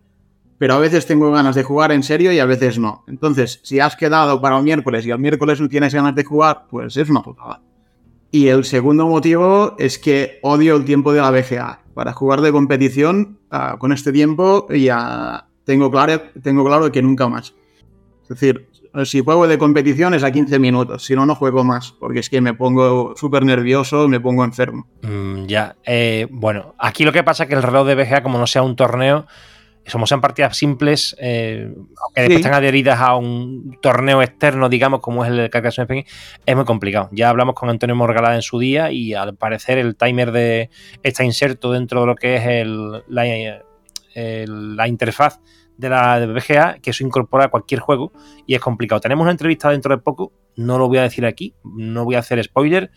pero 0.58 0.74
a 0.74 0.78
veces 0.78 1.06
tengo 1.06 1.30
ganas 1.30 1.54
de 1.54 1.62
jugar 1.62 1.92
en 1.92 2.02
serio 2.02 2.32
y 2.32 2.38
a 2.38 2.46
veces 2.46 2.78
no. 2.78 3.04
Entonces, 3.08 3.60
si 3.62 3.80
has 3.80 3.96
quedado 3.96 4.40
para 4.40 4.56
el 4.56 4.62
miércoles 4.62 5.04
y 5.04 5.10
el 5.10 5.18
miércoles 5.18 5.60
no 5.60 5.68
tienes 5.68 5.94
ganas 5.94 6.14
de 6.14 6.24
jugar, 6.24 6.66
pues 6.70 6.96
es 6.96 7.10
una 7.10 7.22
putada. 7.22 7.60
Y 8.34 8.48
el 8.48 8.64
segundo 8.64 9.06
motivo 9.06 9.76
es 9.78 9.96
que 9.96 10.40
odio 10.42 10.74
el 10.74 10.84
tiempo 10.84 11.12
de 11.12 11.20
la 11.20 11.30
BGA. 11.30 11.82
Para 11.94 12.12
jugar 12.12 12.40
de 12.40 12.50
competición, 12.50 13.38
uh, 13.52 13.78
con 13.78 13.92
este 13.92 14.10
tiempo 14.10 14.66
ya 14.70 15.46
tengo 15.62 15.88
claro, 15.88 16.20
tengo 16.42 16.64
claro 16.64 16.90
que 16.90 17.00
nunca 17.00 17.28
más. 17.28 17.54
Es 18.24 18.30
decir, 18.30 18.66
si 19.04 19.20
juego 19.20 19.46
de 19.46 19.56
competición 19.56 20.14
es 20.14 20.24
a 20.24 20.32
15 20.32 20.58
minutos, 20.58 21.04
si 21.04 21.14
no, 21.14 21.26
no 21.26 21.36
juego 21.36 21.62
más, 21.62 21.92
porque 21.92 22.18
es 22.18 22.28
que 22.28 22.40
me 22.40 22.54
pongo 22.54 23.14
súper 23.14 23.44
nervioso, 23.44 24.08
me 24.08 24.18
pongo 24.18 24.42
enfermo. 24.42 24.88
Mm, 25.02 25.46
ya, 25.46 25.76
eh, 25.84 26.26
bueno, 26.28 26.74
aquí 26.76 27.04
lo 27.04 27.12
que 27.12 27.22
pasa 27.22 27.44
es 27.44 27.48
que 27.48 27.54
el 27.54 27.62
reloj 27.62 27.86
de 27.86 27.94
BGA, 27.94 28.24
como 28.24 28.38
no 28.38 28.48
sea 28.48 28.62
un 28.62 28.74
torneo, 28.74 29.28
somos 29.86 30.10
en 30.12 30.20
partidas 30.20 30.56
simples, 30.56 31.14
eh, 31.18 31.72
que 32.14 32.20
después 32.22 32.38
sí. 32.38 32.44
están 32.44 32.54
adheridas 32.54 33.00
a 33.00 33.16
un 33.16 33.78
torneo 33.80 34.22
externo, 34.22 34.68
digamos, 34.68 35.00
como 35.00 35.24
es 35.24 35.30
el 35.30 35.50
Carcassonne 35.50 35.84
Spain, 35.84 36.04
es 36.46 36.56
muy 36.56 36.64
complicado. 36.64 37.08
Ya 37.12 37.28
hablamos 37.28 37.54
con 37.54 37.68
Antonio 37.68 37.94
Morgalada 37.94 38.34
en 38.34 38.42
su 38.42 38.58
día 38.58 38.90
y 38.90 39.14
al 39.14 39.36
parecer 39.36 39.78
el 39.78 39.96
timer 39.96 40.32
de 40.32 40.70
está 41.02 41.24
inserto 41.24 41.72
dentro 41.72 42.00
de 42.00 42.06
lo 42.06 42.14
que 42.14 42.36
es 42.36 42.46
el, 42.46 43.02
la, 43.08 43.26
el, 44.14 44.76
la 44.76 44.88
interfaz 44.88 45.40
de 45.76 45.88
la 45.88 46.24
BGA, 46.26 46.78
que 46.80 46.90
eso 46.90 47.04
incorpora 47.04 47.46
a 47.46 47.48
cualquier 47.48 47.80
juego 47.80 48.12
y 48.46 48.54
es 48.54 48.60
complicado. 48.60 49.00
Tenemos 49.00 49.22
una 49.22 49.32
entrevista 49.32 49.70
dentro 49.70 49.94
de 49.94 50.02
poco, 50.02 50.32
no 50.56 50.78
lo 50.78 50.88
voy 50.88 50.98
a 50.98 51.02
decir 51.02 51.26
aquí, 51.26 51.54
no 51.64 52.04
voy 52.04 52.14
a 52.14 52.20
hacer 52.20 52.42
spoiler, 52.42 52.90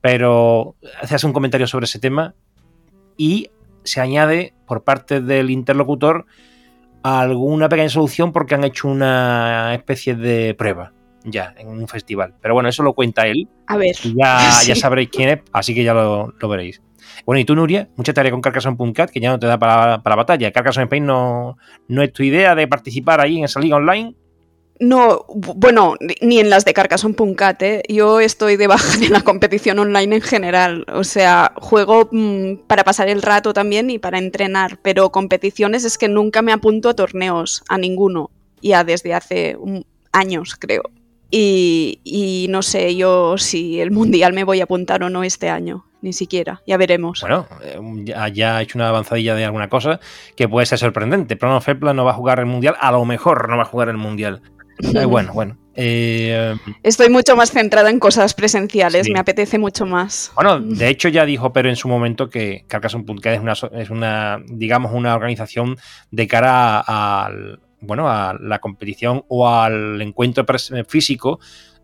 pero 0.00 0.76
haces 1.00 1.24
un 1.24 1.32
comentario 1.32 1.66
sobre 1.66 1.84
ese 1.84 1.98
tema 1.98 2.34
y 3.16 3.48
se 3.86 4.00
añade 4.00 4.54
por 4.66 4.84
parte 4.84 5.20
del 5.20 5.50
interlocutor 5.50 6.26
alguna 7.02 7.68
pequeña 7.68 7.88
solución 7.88 8.32
porque 8.32 8.54
han 8.54 8.64
hecho 8.64 8.88
una 8.88 9.74
especie 9.74 10.14
de 10.14 10.54
prueba 10.54 10.92
ya 11.24 11.54
en 11.58 11.68
un 11.68 11.88
festival. 11.88 12.34
Pero 12.40 12.54
bueno, 12.54 12.68
eso 12.68 12.82
lo 12.82 12.94
cuenta 12.94 13.26
él. 13.26 13.48
A 13.66 13.76
ver. 13.76 13.94
Ya, 14.16 14.50
sí. 14.52 14.68
ya 14.68 14.76
sabréis 14.76 15.10
quién 15.10 15.28
es, 15.28 15.40
así 15.52 15.74
que 15.74 15.84
ya 15.84 15.92
lo, 15.92 16.32
lo, 16.38 16.48
veréis. 16.48 16.80
Bueno, 17.24 17.40
y 17.40 17.44
tú, 17.44 17.54
Nuria, 17.54 17.88
mucha 17.96 18.12
tarea 18.12 18.30
con 18.30 18.40
Carcassonne.cat, 18.40 19.10
que 19.10 19.20
ya 19.20 19.30
no 19.30 19.38
te 19.38 19.46
da 19.46 19.58
para, 19.58 20.02
para 20.02 20.16
la 20.16 20.22
batalla. 20.22 20.52
Carcassonne 20.52 20.84
Spain 20.84 21.04
no, 21.04 21.58
no 21.88 22.02
es 22.02 22.12
tu 22.12 22.22
idea 22.22 22.54
de 22.54 22.68
participar 22.68 23.20
ahí 23.20 23.38
en 23.38 23.44
esa 23.44 23.60
liga 23.60 23.76
online. 23.76 24.14
No, 24.78 25.24
bueno, 25.28 25.94
ni 26.20 26.38
en 26.38 26.50
las 26.50 26.64
de 26.64 26.74
Carcassonne.cat, 26.74 27.62
¿eh? 27.62 27.82
Yo 27.88 28.20
estoy 28.20 28.56
de 28.56 28.66
baja 28.66 28.96
de 28.98 29.08
la 29.08 29.22
competición 29.22 29.78
online 29.78 30.16
en 30.16 30.22
general. 30.22 30.84
O 30.92 31.04
sea, 31.04 31.52
juego 31.56 32.08
mmm, 32.12 32.56
para 32.66 32.84
pasar 32.84 33.08
el 33.08 33.22
rato 33.22 33.52
también 33.52 33.90
y 33.90 33.98
para 33.98 34.18
entrenar, 34.18 34.78
pero 34.82 35.10
competiciones 35.10 35.84
es 35.84 35.96
que 35.96 36.08
nunca 36.08 36.42
me 36.42 36.52
apunto 36.52 36.88
a 36.88 36.94
torneos, 36.94 37.62
a 37.68 37.78
ninguno. 37.78 38.30
Ya 38.60 38.84
desde 38.84 39.14
hace 39.14 39.56
un, 39.56 39.86
años, 40.12 40.56
creo. 40.58 40.82
Y, 41.30 42.00
y, 42.04 42.46
no 42.50 42.62
sé 42.62 42.94
yo 42.96 43.36
si 43.36 43.80
el 43.80 43.90
mundial 43.90 44.32
me 44.32 44.44
voy 44.44 44.60
a 44.60 44.64
apuntar 44.64 45.02
o 45.02 45.10
no 45.10 45.24
este 45.24 45.48
año, 45.50 45.84
ni 46.00 46.12
siquiera, 46.12 46.62
ya 46.66 46.76
veremos. 46.76 47.20
Bueno, 47.20 47.48
ya, 48.04 48.28
ya 48.28 48.56
ha 48.56 48.62
hecho 48.62 48.78
una 48.78 48.88
avanzadilla 48.88 49.34
de 49.34 49.44
alguna 49.44 49.68
cosa 49.68 49.98
que 50.36 50.48
puede 50.48 50.66
ser 50.66 50.78
sorprendente. 50.78 51.36
Prono 51.36 51.60
Fepla 51.60 51.94
no 51.94 52.04
va 52.04 52.12
a 52.12 52.14
jugar 52.14 52.38
el 52.38 52.46
mundial, 52.46 52.76
a 52.78 52.92
lo 52.92 53.04
mejor 53.04 53.48
no 53.48 53.56
va 53.56 53.64
a 53.64 53.66
jugar 53.66 53.88
el 53.88 53.96
mundial. 53.96 54.40
Eh, 54.78 55.04
bueno, 55.06 55.32
bueno. 55.32 55.56
Eh, 55.74 56.56
Estoy 56.82 57.10
mucho 57.10 57.36
más 57.36 57.50
centrada 57.50 57.90
en 57.90 57.98
cosas 57.98 58.32
presenciales, 58.32 59.06
sí. 59.06 59.12
me 59.12 59.18
apetece 59.18 59.58
mucho 59.58 59.84
más. 59.84 60.32
Bueno, 60.34 60.58
de 60.58 60.88
hecho 60.88 61.08
ya 61.08 61.26
dijo 61.26 61.52
pero 61.52 61.68
en 61.68 61.76
su 61.76 61.86
momento 61.86 62.30
que 62.30 62.64
Carcassonne.cat 62.66 63.34
es 63.34 63.40
una, 63.40 63.52
es 63.78 63.90
una, 63.90 64.42
digamos, 64.46 64.92
una 64.94 65.14
organización 65.14 65.76
de 66.10 66.26
cara 66.26 66.80
al, 66.80 67.60
bueno, 67.80 68.08
a 68.08 68.34
la 68.40 68.58
competición 68.58 69.24
o 69.28 69.48
al 69.48 70.00
encuentro 70.00 70.46
físico 70.88 71.40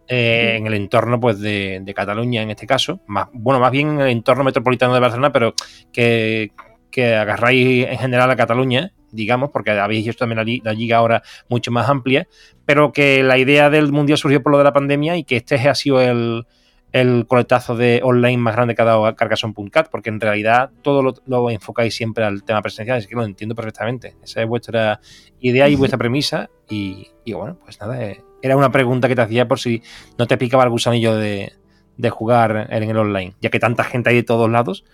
eh, 0.09 0.57
en 0.57 0.67
el 0.67 0.75
entorno 0.75 1.21
pues, 1.21 1.39
de, 1.41 1.81
de, 1.83 1.95
Cataluña, 1.95 2.43
en 2.43 2.51
este 2.51 2.67
caso. 2.67 3.01
Más, 3.07 3.29
bueno, 3.33 3.61
más 3.61 3.71
bien 3.71 3.91
en 3.91 4.01
el 4.01 4.09
entorno 4.09 4.45
metropolitano 4.45 4.95
de 4.95 5.01
Barcelona, 5.01 5.33
pero 5.33 5.55
que, 5.93 6.53
que 6.91 7.15
agarráis 7.15 7.87
en 7.87 7.99
general 7.99 8.31
a 8.31 8.37
Cataluña, 8.37 8.93
digamos, 9.13 9.51
porque 9.51 9.71
habéis 9.71 10.07
hecho 10.09 10.19
también 10.19 10.39
la, 10.39 10.71
la, 10.71 10.77
liga 10.77 10.97
ahora 10.97 11.23
mucho 11.49 11.71
más 11.71 11.89
amplia, 11.89 12.27
pero 12.67 12.93
que 12.93 13.23
la 13.23 13.39
idea 13.39 13.71
del 13.71 13.93
Mundial 13.93 14.19
surgió 14.19 14.43
por 14.43 14.53
lo 14.53 14.59
de 14.59 14.65
la 14.65 14.73
pandemia 14.73 15.17
y 15.17 15.25
que 15.25 15.37
este 15.37 15.57
ha 15.57 15.75
sido 15.75 16.01
el, 16.01 16.47
el 16.93 17.27
coletazo 17.27 17.75
de 17.75 18.01
online 18.05 18.37
más 18.37 18.55
grande 18.55 18.75
que 18.75 18.83
ha 18.83 18.85
dado 18.85 19.15
Carcassonne.cat, 19.17 19.89
porque 19.91 20.11
en 20.11 20.21
realidad 20.21 20.71
todo 20.83 21.03
lo, 21.03 21.15
lo, 21.27 21.51
enfocáis 21.51 21.95
siempre 21.95 22.25
al 22.25 22.45
tema 22.45 22.61
presencial, 22.61 22.99
así 22.99 23.09
que 23.09 23.15
lo 23.15 23.25
entiendo 23.25 23.55
perfectamente. 23.55 24.17
Esa 24.23 24.43
es 24.43 24.49
vuestra 24.49 25.01
idea 25.41 25.69
y 25.69 25.75
vuestra 25.75 25.99
premisa. 25.99 26.51
Y, 26.69 27.09
y 27.25 27.33
bueno, 27.33 27.59
pues 27.65 27.81
nada, 27.81 28.03
eh, 28.03 28.23
era 28.43 28.57
una 28.57 28.71
pregunta 28.71 29.09
que 29.09 29.17
te 29.17 29.23
hacía 29.23 29.49
por 29.49 29.59
si 29.59 29.83
no 30.19 30.27
te 30.27 30.37
picaba 30.37 30.65
el 30.65 30.71
gusanillo 30.71 31.17
de, 31.17 31.53
de 31.97 32.11
jugar 32.11 32.69
en 32.71 32.83
el 32.83 32.97
online, 32.97 33.35
ya 33.41 33.51
que 33.51 33.59
tanta 33.59 33.85
gente 33.85 34.11
hay 34.11 34.17
de 34.17 34.23
todos 34.23 34.51
lados, 34.51 34.85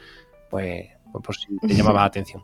pues 0.50 0.86
por 1.12 1.34
si 1.34 1.56
te 1.58 1.74
llamaba 1.74 2.00
la 2.00 2.06
atención. 2.06 2.42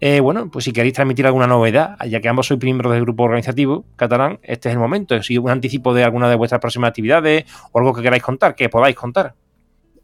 Eh, 0.00 0.20
bueno, 0.20 0.50
pues 0.50 0.64
si 0.64 0.72
queréis 0.72 0.94
transmitir 0.94 1.26
alguna 1.26 1.46
novedad, 1.46 1.96
ya 2.08 2.20
que 2.20 2.28
ambos 2.28 2.46
sois 2.46 2.62
miembros 2.62 2.92
del 2.92 3.02
grupo 3.02 3.24
organizativo 3.24 3.84
catalán, 3.96 4.38
este 4.42 4.68
es 4.68 4.74
el 4.74 4.78
momento. 4.78 5.20
Si 5.22 5.38
un 5.38 5.50
anticipo 5.50 5.94
de 5.94 6.04
alguna 6.04 6.28
de 6.28 6.36
vuestras 6.36 6.60
próximas 6.60 6.88
actividades 6.88 7.44
o 7.72 7.78
algo 7.78 7.94
que 7.94 8.02
queráis 8.02 8.22
contar, 8.22 8.54
que 8.54 8.68
podáis 8.68 8.96
contar. 8.96 9.34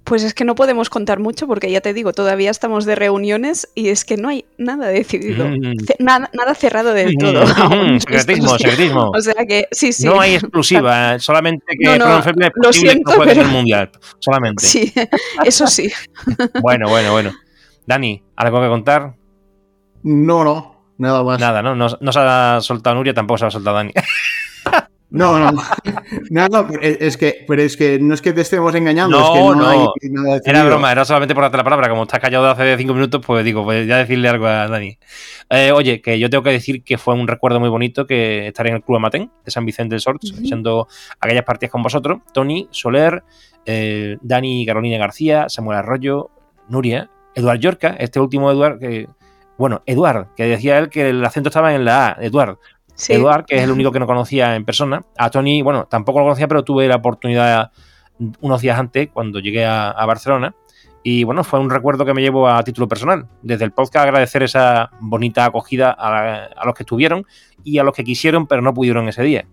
Pues 0.08 0.22
es 0.22 0.32
que 0.32 0.46
no 0.46 0.54
podemos 0.54 0.88
contar 0.88 1.18
mucho 1.18 1.46
porque 1.46 1.70
ya 1.70 1.82
te 1.82 1.92
digo, 1.92 2.14
todavía 2.14 2.50
estamos 2.50 2.86
de 2.86 2.94
reuniones 2.94 3.68
y 3.74 3.90
es 3.90 4.06
que 4.06 4.16
no 4.16 4.30
hay 4.30 4.46
nada 4.56 4.86
decidido, 4.88 5.46
mm. 5.46 5.74
nada, 5.98 6.30
nada, 6.32 6.54
cerrado 6.54 6.94
del 6.94 7.18
todo. 7.18 7.44
Mm, 7.44 7.98
secretismo, 8.00 8.56
secretismo. 8.56 9.10
O 9.14 9.20
sea 9.20 9.44
que 9.46 9.68
sí, 9.70 9.92
sí. 9.92 10.06
No 10.06 10.18
hay 10.18 10.36
exclusiva, 10.36 11.18
solamente 11.18 11.76
que 11.78 11.98
no, 11.98 12.22
no, 12.22 12.22
lo 12.54 12.72
siento, 12.72 13.16
no 13.16 13.22
pero... 13.22 13.42
el 13.42 13.48
mundial, 13.48 13.90
solamente. 14.18 14.64
Sí, 14.64 14.90
eso 15.44 15.66
sí. 15.66 15.92
bueno, 16.62 16.88
bueno, 16.88 17.12
bueno. 17.12 17.32
Dani, 17.88 18.22
¿algo 18.36 18.60
que 18.60 18.68
contar? 18.68 19.14
No, 20.02 20.44
no, 20.44 20.84
nada 20.98 21.22
más. 21.24 21.40
Nada, 21.40 21.62
¿no? 21.62 21.74
No, 21.74 21.86
no 21.98 22.12
se 22.12 22.18
ha 22.20 22.58
soltado 22.60 22.96
Nuria, 22.96 23.14
tampoco 23.14 23.38
se 23.38 23.46
ha 23.46 23.50
soltado 23.50 23.76
Dani. 23.76 23.92
No, 25.10 25.38
no, 25.38 25.50
no, 26.30 26.48
no, 26.48 26.68
es 26.82 27.16
que, 27.16 27.46
pero 27.48 27.62
es 27.62 27.78
que 27.78 27.98
no 27.98 28.12
es 28.12 28.20
que 28.20 28.34
te 28.34 28.42
estemos 28.42 28.74
engañando, 28.74 29.18
No, 29.18 29.24
es 29.24 29.30
que 29.32 29.38
no, 29.38 29.54
no. 29.54 29.68
hay 30.02 30.10
nada 30.10 30.38
Era 30.44 30.64
broma, 30.64 30.92
era 30.92 31.02
solamente 31.06 31.34
por 31.34 31.44
darte 31.44 31.56
la 31.56 31.64
palabra. 31.64 31.88
Como 31.88 32.02
estás 32.02 32.20
callado 32.20 32.44
de 32.44 32.50
hace 32.50 32.76
cinco 32.76 32.92
minutos, 32.92 33.22
pues 33.26 33.42
digo, 33.42 33.64
pues 33.64 33.86
ya 33.88 33.96
decirle 33.96 34.28
algo 34.28 34.46
a 34.46 34.68
Dani. 34.68 34.98
Eh, 35.48 35.72
oye, 35.72 36.02
que 36.02 36.18
yo 36.18 36.28
tengo 36.28 36.44
que 36.44 36.50
decir 36.50 36.84
que 36.84 36.98
fue 36.98 37.14
un 37.14 37.26
recuerdo 37.26 37.58
muy 37.58 37.70
bonito 37.70 38.06
que 38.06 38.48
estar 38.48 38.66
en 38.66 38.74
el 38.74 38.82
Club 38.82 38.98
Amatén 38.98 39.30
de 39.46 39.50
San 39.50 39.64
Vicente 39.64 39.94
del 39.94 40.02
Sorts, 40.02 40.30
Ujú. 40.30 40.44
siendo 40.44 40.88
aquellas 41.20 41.44
partidas 41.44 41.72
con 41.72 41.82
vosotros. 41.82 42.18
Tony, 42.34 42.68
Soler, 42.70 43.24
eh, 43.64 44.18
Dani 44.20 44.60
y 44.60 44.66
Carolina 44.66 44.98
García, 44.98 45.48
Samuel 45.48 45.78
Arroyo, 45.78 46.28
Nuria, 46.68 47.08
Eduard 47.34 47.58
Yorca, 47.58 47.96
este 47.98 48.20
último 48.20 48.50
Eduard 48.50 48.78
que. 48.78 49.08
Bueno, 49.56 49.82
Eduard, 49.86 50.28
que 50.36 50.44
decía 50.44 50.78
él 50.78 50.88
que 50.88 51.10
el 51.10 51.24
acento 51.24 51.48
estaba 51.48 51.74
en 51.74 51.84
la 51.84 52.08
A, 52.08 52.16
Eduard. 52.20 52.58
Sí. 52.94 53.12
Eduard, 53.12 53.44
que 53.44 53.56
es 53.56 53.62
el 53.62 53.70
único 53.70 53.92
que 53.92 53.98
no 53.98 54.06
conocía 54.06 54.54
en 54.54 54.64
persona. 54.64 55.04
A 55.16 55.30
Tony, 55.30 55.62
bueno, 55.62 55.86
tampoco 55.86 56.20
lo 56.20 56.26
conocía, 56.26 56.48
pero 56.48 56.64
tuve 56.64 56.86
la 56.88 56.96
oportunidad 56.96 57.70
unos 58.40 58.60
días 58.60 58.78
antes, 58.78 59.08
cuando 59.12 59.40
llegué 59.40 59.64
a, 59.64 59.90
a 59.90 60.06
Barcelona. 60.06 60.54
Y 61.02 61.24
bueno, 61.24 61.44
fue 61.44 61.60
un 61.60 61.70
recuerdo 61.70 62.04
que 62.04 62.12
me 62.14 62.20
llevo 62.20 62.48
a 62.48 62.62
título 62.62 62.88
personal. 62.88 63.26
Desde 63.42 63.64
el 63.64 63.72
podcast 63.72 64.04
agradecer 64.04 64.42
esa 64.42 64.90
bonita 65.00 65.44
acogida 65.44 65.94
a, 65.96 66.46
a 66.46 66.66
los 66.66 66.74
que 66.74 66.82
estuvieron 66.82 67.24
y 67.64 67.78
a 67.78 67.84
los 67.84 67.94
que 67.94 68.04
quisieron, 68.04 68.46
pero 68.46 68.62
no 68.62 68.74
pudieron 68.74 69.08
ese 69.08 69.22
día. 69.22 69.46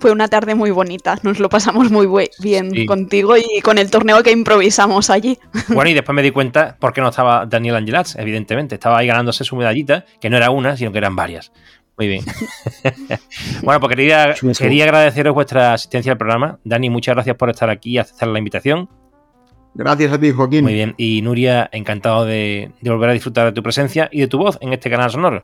Fue 0.00 0.12
una 0.12 0.28
tarde 0.28 0.54
muy 0.54 0.70
bonita, 0.70 1.18
nos 1.22 1.40
lo 1.40 1.48
pasamos 1.48 1.90
muy 1.90 2.06
bien 2.38 2.70
Sí. 2.70 2.86
contigo 2.86 3.36
y 3.36 3.60
con 3.62 3.78
el 3.78 3.90
torneo 3.90 4.22
que 4.22 4.30
improvisamos 4.30 5.10
allí. 5.10 5.38
Bueno, 5.68 5.90
y 5.90 5.94
después 5.94 6.14
me 6.14 6.22
di 6.22 6.30
cuenta 6.30 6.76
por 6.78 6.92
qué 6.92 7.00
no 7.00 7.08
estaba 7.08 7.46
Daniel 7.46 7.76
Angelats, 7.76 8.16
evidentemente. 8.16 8.76
Estaba 8.76 8.98
ahí 8.98 9.06
ganándose 9.08 9.42
su 9.44 9.56
medallita, 9.56 10.04
que 10.20 10.30
no 10.30 10.36
era 10.36 10.50
una, 10.50 10.76
sino 10.76 10.92
que 10.92 10.98
eran 10.98 11.16
varias. 11.16 11.52
Muy 11.98 12.06
bien. 12.06 12.24
bueno, 13.62 13.80
pues 13.80 13.90
quería, 13.90 14.34
quería 14.56 14.84
agradeceros 14.84 15.34
vuestra 15.34 15.72
asistencia 15.74 16.12
al 16.12 16.18
programa. 16.18 16.58
Dani, 16.64 16.90
muchas 16.90 17.14
gracias 17.16 17.36
por 17.36 17.50
estar 17.50 17.68
aquí 17.70 17.90
y 17.92 17.98
aceptar 17.98 18.28
la 18.28 18.38
invitación. 18.38 18.88
Gracias 19.74 20.12
a 20.12 20.18
ti, 20.20 20.30
Joaquín. 20.32 20.62
Muy 20.64 20.74
bien. 20.74 20.94
Y 20.96 21.22
Nuria, 21.22 21.68
encantado 21.72 22.24
de, 22.24 22.70
de 22.80 22.90
volver 22.90 23.10
a 23.10 23.12
disfrutar 23.12 23.46
de 23.46 23.52
tu 23.52 23.62
presencia 23.62 24.08
y 24.12 24.20
de 24.20 24.28
tu 24.28 24.38
voz 24.38 24.58
en 24.60 24.72
este 24.72 24.90
canal 24.90 25.10
sonoro. 25.10 25.42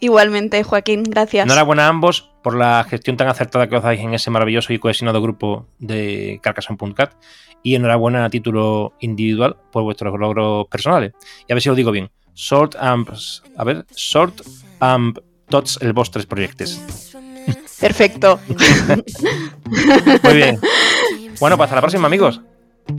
Igualmente, 0.00 0.62
Joaquín, 0.62 1.02
gracias. 1.04 1.46
Enhorabuena 1.46 1.86
a 1.86 1.88
ambos 1.88 2.30
por 2.42 2.56
la 2.56 2.84
gestión 2.84 3.16
tan 3.16 3.28
acertada 3.28 3.68
que 3.68 3.76
os 3.76 3.82
dais 3.82 4.00
en 4.00 4.14
ese 4.14 4.30
maravilloso 4.30 4.72
y 4.72 4.78
cohesionado 4.78 5.22
grupo 5.22 5.66
de 5.78 6.40
Carcassonne.cat 6.42 7.14
y 7.62 7.74
enhorabuena 7.74 8.24
a 8.24 8.30
título 8.30 8.92
individual 9.00 9.56
por 9.72 9.82
vuestros 9.82 10.18
logros 10.18 10.66
personales. 10.68 11.12
Y 11.48 11.52
a 11.52 11.54
ver 11.54 11.62
si 11.62 11.68
lo 11.68 11.74
digo 11.74 11.90
bien. 11.90 12.10
Sort 12.34 12.74
Amps, 12.78 13.42
a 13.56 13.64
ver, 13.64 13.86
Sort 13.90 14.42
Amp 14.80 15.18
tots 15.48 15.78
els 15.82 15.94
vostres 15.94 16.26
projectes. 16.26 16.78
Perfecto. 17.80 18.40
Muy 20.22 20.34
bien. 20.34 20.58
Bueno, 21.40 21.56
pues 21.56 21.66
hasta 21.66 21.76
la 21.76 21.80
próxima, 21.80 22.06
amigos. 22.06 22.40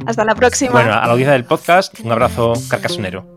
Hasta 0.06 0.24
la 0.26 0.36
próxima. 0.36 0.72
Bueno, 0.72 0.94
a 0.94 1.06
la 1.06 1.14
audiencia 1.14 1.34
del 1.34 1.46
podcast, 1.46 2.00
un 2.00 2.12
abrazo 2.12 2.54
carcasonero. 2.70 3.35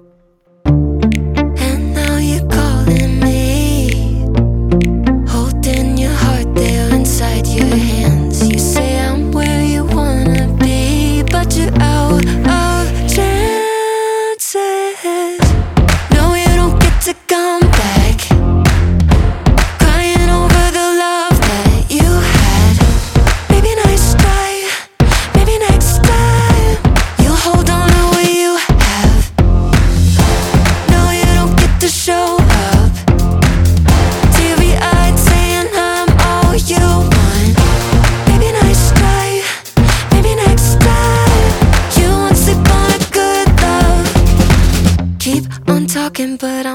broken, 46.18 46.36
but 46.36 46.66